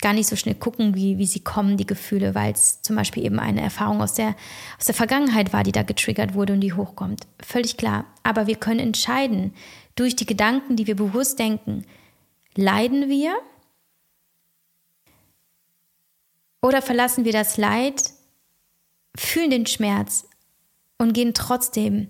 [0.00, 3.24] gar nicht so schnell gucken, wie, wie sie kommen, die Gefühle, weil es zum Beispiel
[3.24, 4.34] eben eine Erfahrung aus der,
[4.78, 7.26] aus der Vergangenheit war, die da getriggert wurde und die hochkommt.
[7.40, 8.04] Völlig klar.
[8.22, 9.52] Aber wir können entscheiden,
[9.96, 11.84] durch die Gedanken, die wir bewusst denken,
[12.54, 13.34] leiden wir
[16.62, 18.12] oder verlassen wir das Leid,
[19.16, 20.28] fühlen den Schmerz
[20.98, 22.08] und gehen trotzdem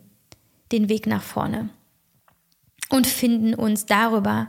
[0.72, 1.70] den Weg nach vorne
[2.90, 4.48] und finden uns darüber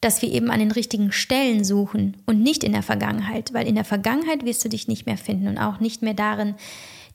[0.00, 3.74] dass wir eben an den richtigen Stellen suchen und nicht in der Vergangenheit, weil in
[3.74, 6.54] der Vergangenheit wirst du dich nicht mehr finden und auch nicht mehr darin,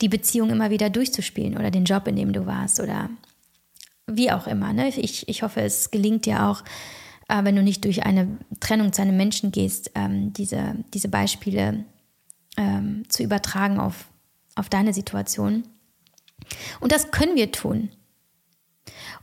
[0.01, 3.09] die Beziehung immer wieder durchzuspielen oder den Job, in dem du warst oder
[4.07, 4.73] wie auch immer.
[4.73, 4.89] Ne?
[4.89, 6.63] Ich, ich hoffe, es gelingt dir auch,
[7.27, 11.85] äh, wenn du nicht durch eine Trennung zu einem Menschen gehst, ähm, diese, diese Beispiele
[12.57, 14.07] ähm, zu übertragen auf,
[14.55, 15.63] auf deine Situation.
[16.79, 17.89] Und das können wir tun.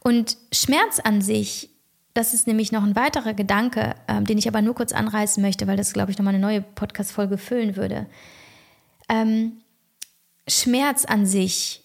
[0.01, 1.71] Und Schmerz an sich
[2.18, 5.68] das ist nämlich noch ein weiterer Gedanke, ähm, den ich aber nur kurz anreißen möchte,
[5.68, 8.07] weil das, glaube ich, nochmal eine neue Podcast-Folge füllen würde.
[9.09, 9.62] Ähm,
[10.48, 11.85] Schmerz an sich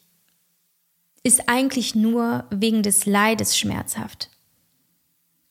[1.22, 4.32] ist eigentlich nur wegen des Leides schmerzhaft.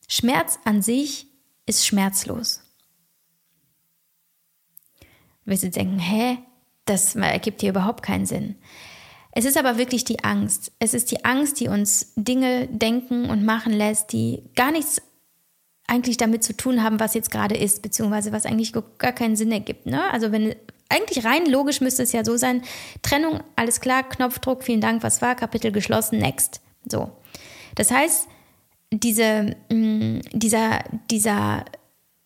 [0.08, 1.28] Schmerz an sich
[1.64, 2.60] ist schmerzlos.
[5.44, 6.38] Wirst jetzt denken, hä,
[6.86, 8.56] das ergibt hier überhaupt keinen Sinn.
[9.32, 10.72] Es ist aber wirklich die Angst.
[10.78, 15.00] Es ist die Angst, die uns Dinge denken und machen lässt, die gar nichts
[15.86, 19.50] eigentlich damit zu tun haben, was jetzt gerade ist, beziehungsweise was eigentlich gar keinen Sinn
[19.50, 19.86] ergibt.
[19.86, 20.10] Ne?
[20.12, 20.54] Also wenn
[20.88, 22.62] eigentlich rein logisch müsste es ja so sein,
[23.02, 26.60] Trennung, alles klar, Knopfdruck, vielen Dank, was war, Kapitel geschlossen, next.
[26.86, 27.10] So.
[27.74, 28.28] Das heißt,
[28.90, 31.64] diese, mm, dieser, dieser,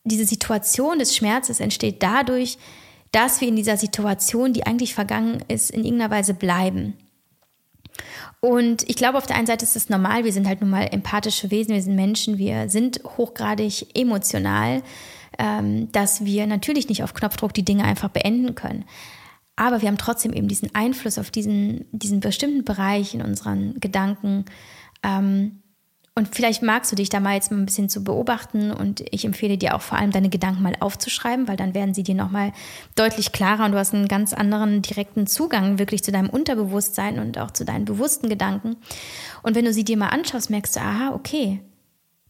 [0.05, 2.59] diese Situation des Schmerzes entsteht dadurch,
[3.17, 6.93] dass wir in dieser Situation, die eigentlich vergangen ist, in irgendeiner Weise bleiben.
[8.41, 10.83] Und ich glaube, auf der einen Seite ist es normal, wir sind halt nun mal
[10.83, 14.83] empathische Wesen, wir sind Menschen, wir sind hochgradig emotional,
[15.39, 18.85] ähm, dass wir natürlich nicht auf Knopfdruck die Dinge einfach beenden können.
[19.57, 24.45] Aber wir haben trotzdem eben diesen Einfluss auf diesen, diesen bestimmten Bereich in unseren Gedanken,
[25.03, 25.63] ähm,
[26.19, 29.27] und vielleicht magst du dich da mal jetzt mal ein bisschen zu beobachten und ich
[29.27, 32.53] empfehle dir auch vor allem deine Gedanken mal aufzuschreiben, weil dann werden sie dir nochmal
[32.95, 37.37] deutlich klarer und du hast einen ganz anderen direkten Zugang wirklich zu deinem Unterbewusstsein und
[37.37, 38.77] auch zu deinen bewussten Gedanken.
[39.43, 41.61] Und wenn du sie dir mal anschaust, merkst du, aha, okay,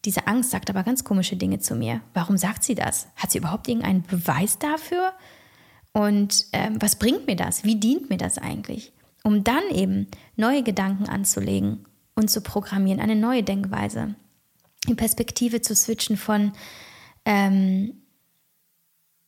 [0.04, 2.00] diese Angst sagt aber ganz komische Dinge zu mir.
[2.12, 3.06] Warum sagt sie das?
[3.14, 5.12] Hat sie überhaupt irgendeinen Beweis dafür?
[5.92, 7.62] Und ähm, was bringt mir das?
[7.62, 8.92] Wie dient mir das eigentlich?
[9.22, 11.86] Um dann eben neue Gedanken anzulegen
[12.16, 14.16] und zu programmieren, eine neue Denkweise,
[14.88, 16.52] die Perspektive zu switchen von
[17.24, 18.02] ähm,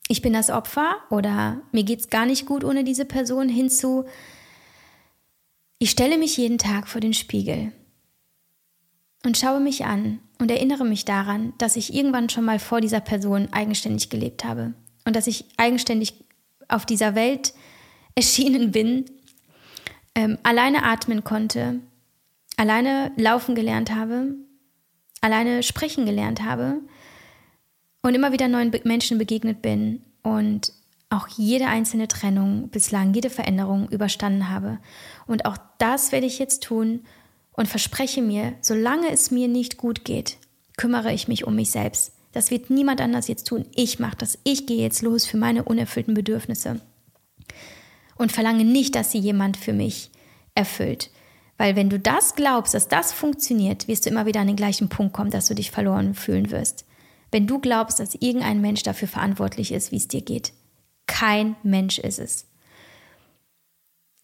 [0.09, 4.07] ich bin das Opfer oder mir geht es gar nicht gut ohne diese Person hinzu,
[5.78, 7.72] ich stelle mich jeden Tag vor den Spiegel
[9.24, 13.01] und schaue mich an und erinnere mich daran, dass ich irgendwann schon mal vor dieser
[13.01, 14.74] Person eigenständig gelebt habe
[15.05, 16.14] und dass ich eigenständig
[16.68, 17.55] auf dieser Welt
[18.16, 19.05] erschienen bin,
[20.16, 21.78] ähm, alleine atmen konnte,
[22.59, 24.34] alleine laufen gelernt habe,
[25.22, 26.80] alleine sprechen gelernt habe
[28.02, 30.72] und immer wieder neuen Menschen begegnet bin und
[31.09, 34.78] auch jede einzelne Trennung bislang, jede Veränderung überstanden habe.
[35.26, 37.00] Und auch das werde ich jetzt tun
[37.52, 40.36] und verspreche mir, solange es mir nicht gut geht,
[40.76, 42.12] kümmere ich mich um mich selbst.
[42.32, 43.66] Das wird niemand anders jetzt tun.
[43.74, 44.38] Ich mache das.
[44.44, 46.80] Ich gehe jetzt los für meine unerfüllten Bedürfnisse.
[48.16, 50.11] Und verlange nicht, dass sie jemand für mich
[50.54, 51.11] erfüllt.
[51.59, 54.88] Weil wenn du das glaubst, dass das funktioniert, wirst du immer wieder an den gleichen
[54.88, 56.86] Punkt kommen, dass du dich verloren fühlen wirst.
[57.30, 60.52] Wenn du glaubst, dass irgendein Mensch dafür verantwortlich ist, wie es dir geht.
[61.06, 62.46] Kein Mensch ist es.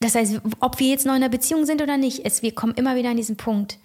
[0.00, 2.74] Das heißt, ob wir jetzt noch in einer Beziehung sind oder nicht, es, wir kommen
[2.74, 3.78] immer wieder an diesen Punkt,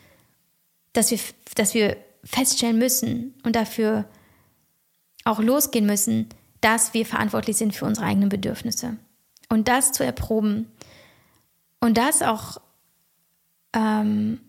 [0.93, 1.19] dass wir,
[1.55, 4.05] dass wir feststellen müssen und dafür
[5.23, 6.29] auch losgehen müssen,
[6.61, 8.97] dass wir verantwortlich sind für unsere eigenen Bedürfnisse.
[9.49, 10.69] Und das zu erproben
[11.79, 12.59] und das auch
[13.73, 14.39] ähm,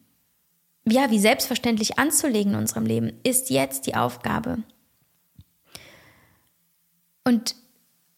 [0.86, 4.58] ja, wie selbstverständlich anzulegen in unserem Leben, ist jetzt die Aufgabe.
[7.24, 7.54] Und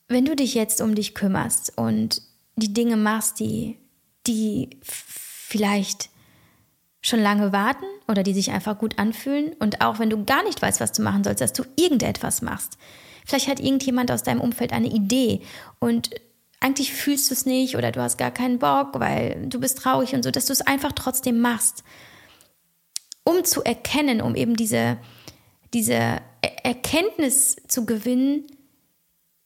[0.09, 2.23] wenn du dich jetzt um dich kümmerst und
[2.57, 3.79] die Dinge machst, die,
[4.27, 6.11] die vielleicht
[7.01, 10.63] schon lange warten oder die sich einfach gut anfühlen und auch wenn du gar nicht
[10.63, 12.79] weißt, was du machen sollst, dass du irgendetwas machst.
[13.27, 15.43] Vielleicht hat irgendjemand aus deinem Umfeld eine Idee
[15.79, 16.11] und
[16.63, 20.15] eigentlich fühlst du es nicht oder du hast gar keinen Bock, weil du bist traurig
[20.15, 21.85] und so, dass du es einfach trotzdem machst
[23.25, 24.99] um zu erkennen, um eben diese,
[25.73, 26.21] diese
[26.63, 28.47] Erkenntnis zu gewinnen,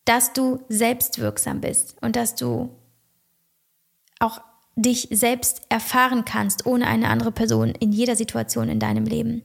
[0.05, 2.71] dass du selbstwirksam bist und dass du
[4.19, 4.41] auch
[4.77, 9.43] dich selbst erfahren kannst, ohne eine andere Person in jeder Situation in deinem Leben.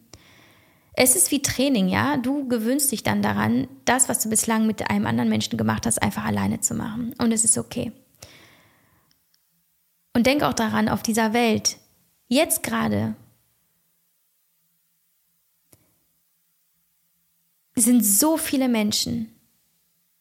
[0.93, 2.17] Es ist wie Training, ja.
[2.17, 6.01] Du gewöhnst dich dann daran, das, was du bislang mit einem anderen Menschen gemacht hast,
[6.01, 7.13] einfach alleine zu machen.
[7.17, 7.91] Und es ist okay.
[10.13, 11.77] Und denk auch daran, auf dieser Welt,
[12.27, 13.15] jetzt gerade,
[17.75, 19.33] sind so viele Menschen,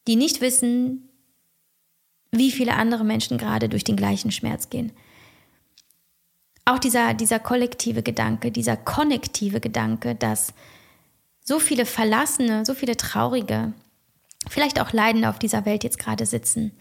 [0.07, 1.09] die nicht wissen,
[2.31, 4.93] wie viele andere Menschen gerade durch den gleichen Schmerz gehen.
[6.65, 10.53] Auch dieser, dieser kollektive Gedanke, dieser konnektive Gedanke, dass
[11.43, 13.73] so viele Verlassene, so viele Traurige,
[14.47, 16.71] vielleicht auch Leidende auf dieser Welt jetzt gerade sitzen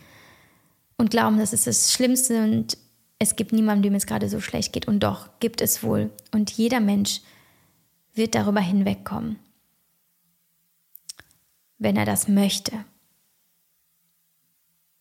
[0.97, 2.77] und glauben, das ist das Schlimmste und
[3.19, 4.89] es gibt niemanden, dem es gerade so schlecht geht.
[4.89, 6.11] Und doch gibt es wohl.
[6.33, 7.21] Und jeder Mensch
[8.15, 9.39] wird darüber hinwegkommen
[11.81, 12.85] wenn er das möchte.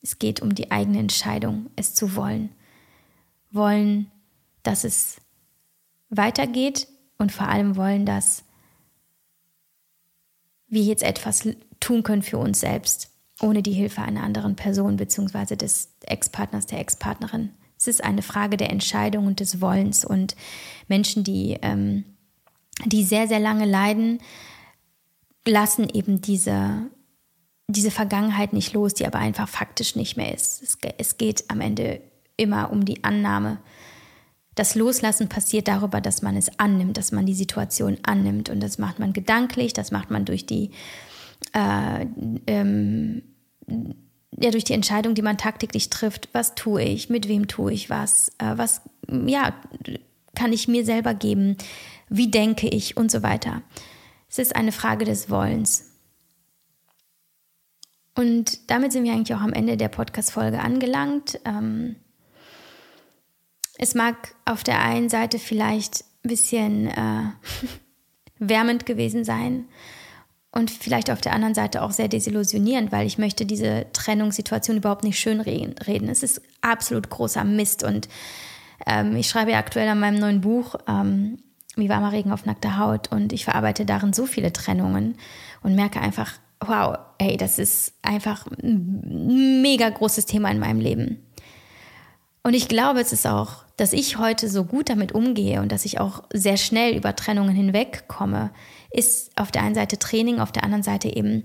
[0.02, 2.50] Es geht um die eigene Entscheidung, es zu wollen.
[3.52, 4.10] Wollen,
[4.64, 5.18] dass es
[6.10, 6.88] weitergeht
[7.18, 8.44] und vor allem wollen, dass
[10.68, 11.48] wir jetzt etwas
[11.80, 13.10] tun können für uns selbst,
[13.42, 15.56] ohne die Hilfe einer anderen Person bzw.
[15.56, 17.52] des Ex-Partners, der Ex-Partnerin.
[17.78, 20.36] Es ist eine Frage der Entscheidung und des Wollens und
[20.88, 22.04] Menschen, die, ähm,
[22.86, 24.20] die sehr, sehr lange leiden,
[25.48, 26.90] lassen eben diese,
[27.68, 30.62] diese Vergangenheit nicht los, die aber einfach faktisch nicht mehr ist.
[30.62, 32.02] Es, es geht am Ende
[32.36, 33.60] immer um die Annahme.
[34.56, 38.50] Das Loslassen passiert darüber, dass man es annimmt, dass man die Situation annimmt.
[38.50, 40.72] Und das macht man gedanklich, das macht man durch die,
[41.54, 42.06] äh,
[42.48, 43.22] ähm,
[44.38, 46.30] ja, durch die Entscheidung, die man tagtäglich trifft.
[46.34, 47.10] Was tue ich?
[47.10, 48.30] Mit wem tue ich was?
[48.38, 48.82] Äh, was,
[49.26, 49.54] ja,
[50.36, 51.58] kann ich mir selber geben?
[52.10, 52.98] Wie denke ich?
[52.98, 53.62] Und so weiter.
[54.30, 55.86] Es ist eine Frage des Wollens.
[58.16, 61.40] Und damit sind wir eigentlich auch am Ende der Podcast-Folge angelangt.
[61.46, 61.96] Ähm,
[63.80, 67.32] es mag auf der einen Seite vielleicht ein bisschen äh,
[68.40, 69.66] wärmend gewesen sein
[70.52, 75.06] und vielleicht auf der anderen Seite auch sehr desillusionierend, weil ich möchte diese Trennungssituation überhaupt
[75.06, 76.10] nicht schön reden.
[76.10, 78.10] Es ist absolut großer Mist und
[78.86, 81.40] ähm, ich schreibe ja aktuell an meinem neuen Buch ähm,
[81.76, 85.16] wie warmer Regen auf nackter Haut und ich verarbeite darin so viele Trennungen
[85.64, 91.24] und merke einfach, wow, hey, das ist einfach ein mega großes Thema in meinem Leben.
[92.44, 95.86] Und ich glaube, es ist auch, dass ich heute so gut damit umgehe und dass
[95.86, 98.52] ich auch sehr schnell über Trennungen hinwegkomme,
[98.92, 101.44] ist auf der einen Seite Training, auf der anderen Seite eben,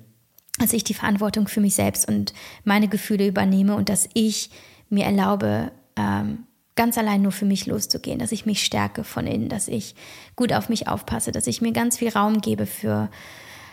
[0.59, 4.51] dass ich die Verantwortung für mich selbst und meine Gefühle übernehme und dass ich
[4.89, 9.49] mir erlaube, ähm, ganz allein nur für mich loszugehen, dass ich mich stärke von innen,
[9.49, 9.95] dass ich
[10.35, 13.11] gut auf mich aufpasse, dass ich mir ganz viel Raum gebe für,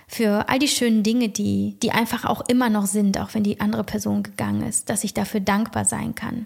[0.07, 3.59] für all die schönen Dinge, die, die einfach auch immer noch sind, auch wenn die
[3.59, 6.45] andere Person gegangen ist, dass ich dafür dankbar sein kann.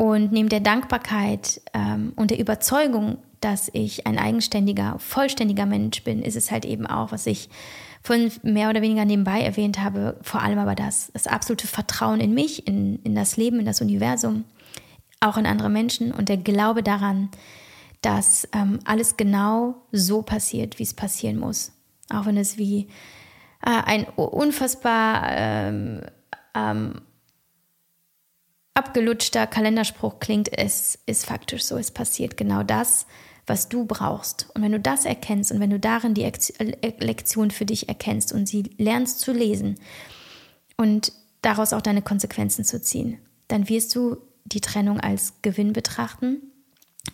[0.00, 6.22] Und neben der Dankbarkeit ähm, und der Überzeugung, dass ich ein eigenständiger, vollständiger Mensch bin,
[6.22, 7.50] ist es halt eben auch, was ich
[8.00, 12.32] von mehr oder weniger nebenbei erwähnt habe, vor allem aber das, das absolute Vertrauen in
[12.32, 14.44] mich, in, in das Leben, in das Universum,
[15.20, 17.28] auch in andere Menschen und der Glaube daran,
[18.00, 21.72] dass ähm, alles genau so passiert, wie es passieren muss.
[22.08, 22.88] Auch wenn es wie
[23.66, 26.00] äh, ein unfassbar ähm,
[26.54, 27.02] ähm,
[28.90, 33.06] abgelutschter Kalenderspruch klingt, es ist faktisch so, es passiert genau das,
[33.46, 34.48] was du brauchst.
[34.52, 36.28] Und wenn du das erkennst und wenn du darin die
[36.98, 39.78] Lektion für dich erkennst und sie lernst zu lesen
[40.76, 46.42] und daraus auch deine Konsequenzen zu ziehen, dann wirst du die Trennung als Gewinn betrachten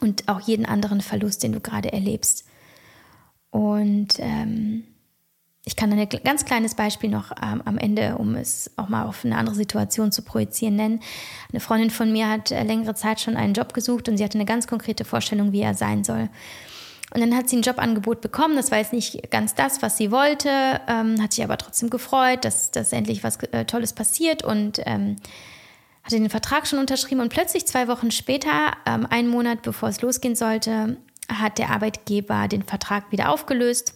[0.01, 2.47] und auch jeden anderen Verlust, den du gerade erlebst.
[3.51, 4.85] Und ähm,
[5.69, 9.25] ich kann ein ganz kleines Beispiel noch ähm, am Ende, um es auch mal auf
[9.25, 11.01] eine andere Situation zu projizieren, nennen.
[11.51, 14.39] Eine Freundin von mir hat äh, längere Zeit schon einen Job gesucht und sie hatte
[14.39, 16.29] eine ganz konkrete Vorstellung, wie er sein soll.
[17.13, 18.55] Und dann hat sie ein Jobangebot bekommen.
[18.55, 20.49] Das war jetzt nicht ganz das, was sie wollte,
[20.87, 25.17] ähm, hat sich aber trotzdem gefreut, dass, dass endlich was äh, Tolles passiert und ähm,
[26.05, 27.21] hatte den Vertrag schon unterschrieben.
[27.21, 30.97] Und plötzlich zwei Wochen später, ähm, einen Monat bevor es losgehen sollte,
[31.29, 33.96] hat der Arbeitgeber den Vertrag wieder aufgelöst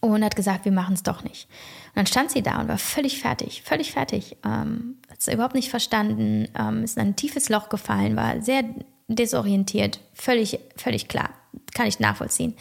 [0.00, 1.48] und hat gesagt, wir machen es doch nicht.
[1.88, 4.36] Und dann stand sie da und war völlig fertig, völlig fertig.
[4.44, 8.64] Ähm, hat es überhaupt nicht verstanden, ähm, ist in ein tiefes Loch gefallen, war sehr
[9.08, 11.30] desorientiert, völlig, völlig klar,
[11.74, 12.54] kann ich nachvollziehen.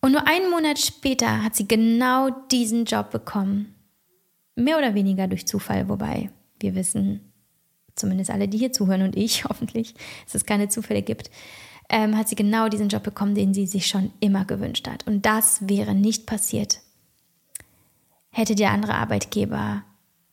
[0.00, 3.74] Und nur einen Monat später hat sie genau diesen Job bekommen.
[4.56, 7.32] Mehr oder weniger durch Zufall, wobei wir wissen,
[7.94, 9.94] zumindest alle, die hier zuhören und ich hoffentlich,
[10.24, 11.30] dass es keine Zufälle gibt
[11.90, 15.06] ähm, hat sie genau diesen Job bekommen, den sie sich schon immer gewünscht hat.
[15.06, 16.80] Und das wäre nicht passiert,
[18.30, 19.82] hätte der andere Arbeitgeber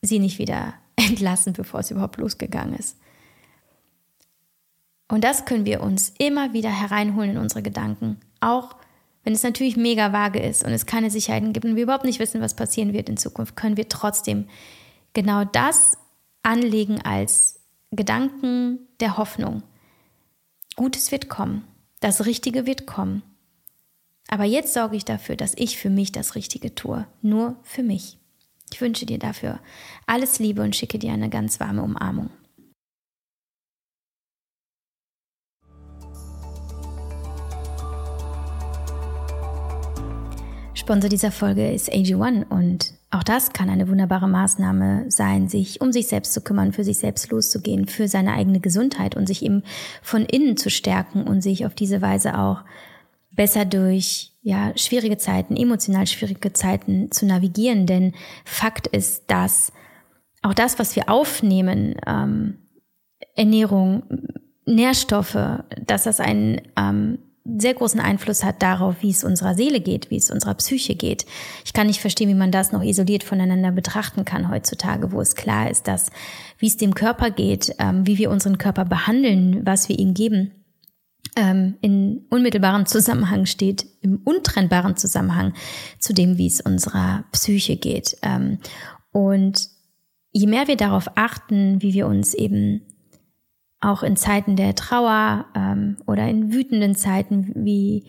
[0.00, 2.96] sie nicht wieder entlassen, bevor es überhaupt losgegangen ist.
[5.08, 8.76] Und das können wir uns immer wieder hereinholen in unsere Gedanken, auch
[9.24, 12.20] wenn es natürlich mega vage ist und es keine Sicherheiten gibt und wir überhaupt nicht
[12.20, 14.48] wissen, was passieren wird in Zukunft, können wir trotzdem
[15.12, 15.98] genau das
[16.42, 19.62] anlegen als Gedanken der Hoffnung.
[20.78, 21.64] Gutes wird kommen.
[21.98, 23.24] Das Richtige wird kommen.
[24.28, 27.04] Aber jetzt sorge ich dafür, dass ich für mich das Richtige tue.
[27.20, 28.16] Nur für mich.
[28.72, 29.58] Ich wünsche dir dafür
[30.06, 32.30] alles Liebe und schicke dir eine ganz warme Umarmung.
[40.74, 45.92] Sponsor dieser Folge ist AG1 und auch das kann eine wunderbare Maßnahme sein, sich um
[45.92, 49.62] sich selbst zu kümmern, für sich selbst loszugehen, für seine eigene Gesundheit und sich eben
[50.02, 52.64] von innen zu stärken und sich auf diese Weise auch
[53.30, 57.86] besser durch ja, schwierige Zeiten, emotional schwierige Zeiten zu navigieren.
[57.86, 59.72] Denn Fakt ist, dass
[60.42, 62.58] auch das, was wir aufnehmen, ähm,
[63.34, 64.02] Ernährung,
[64.66, 67.18] Nährstoffe, dass das ein ähm,
[67.56, 71.24] sehr großen Einfluss hat darauf, wie es unserer Seele geht, wie es unserer Psyche geht.
[71.64, 75.34] Ich kann nicht verstehen, wie man das noch isoliert voneinander betrachten kann heutzutage, wo es
[75.34, 76.10] klar ist, dass
[76.58, 80.52] wie es dem Körper geht, ähm, wie wir unseren Körper behandeln, was wir ihm geben,
[81.36, 85.54] ähm, in unmittelbarem Zusammenhang steht, im untrennbaren Zusammenhang
[85.98, 88.16] zu dem, wie es unserer Psyche geht.
[88.22, 88.58] Ähm,
[89.12, 89.68] und
[90.32, 92.82] je mehr wir darauf achten, wie wir uns eben
[93.80, 98.06] auch in Zeiten der Trauer ähm, oder in wütenden Zeiten, wie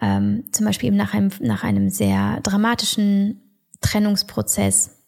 [0.00, 3.40] ähm, zum Beispiel eben nach einem, nach einem sehr dramatischen
[3.80, 4.98] Trennungsprozess,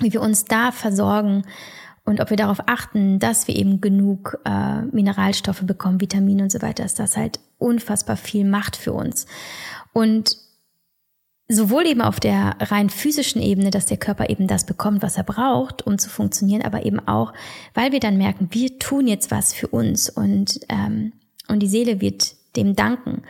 [0.00, 1.44] wie wir uns da versorgen
[2.04, 6.60] und ob wir darauf achten, dass wir eben genug äh, Mineralstoffe bekommen, Vitamine und so
[6.60, 9.26] weiter, dass das halt unfassbar viel macht für uns.
[9.94, 10.36] Und
[11.48, 15.24] sowohl eben auf der rein physischen Ebene, dass der Körper eben das bekommt, was er
[15.24, 17.32] braucht, um zu funktionieren, aber eben auch,
[17.74, 21.12] weil wir dann merken, wir tun jetzt was für uns und, ähm,
[21.48, 23.22] und die Seele wird dem danken.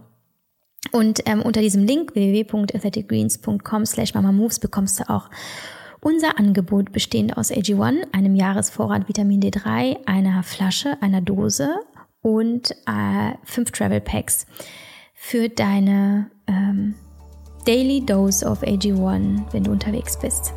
[0.92, 5.30] Und ähm, unter diesem Link www.athleticgreens.com slash mamamoves bekommst du auch
[6.02, 11.76] unser Angebot bestehend aus AG1, einem Jahresvorrat Vitamin D3, einer Flasche, einer Dose
[12.22, 14.46] und äh, fünf Travel Packs
[15.14, 16.94] für deine ähm,
[17.66, 20.52] Daily Dose of AG1, wenn du unterwegs bist.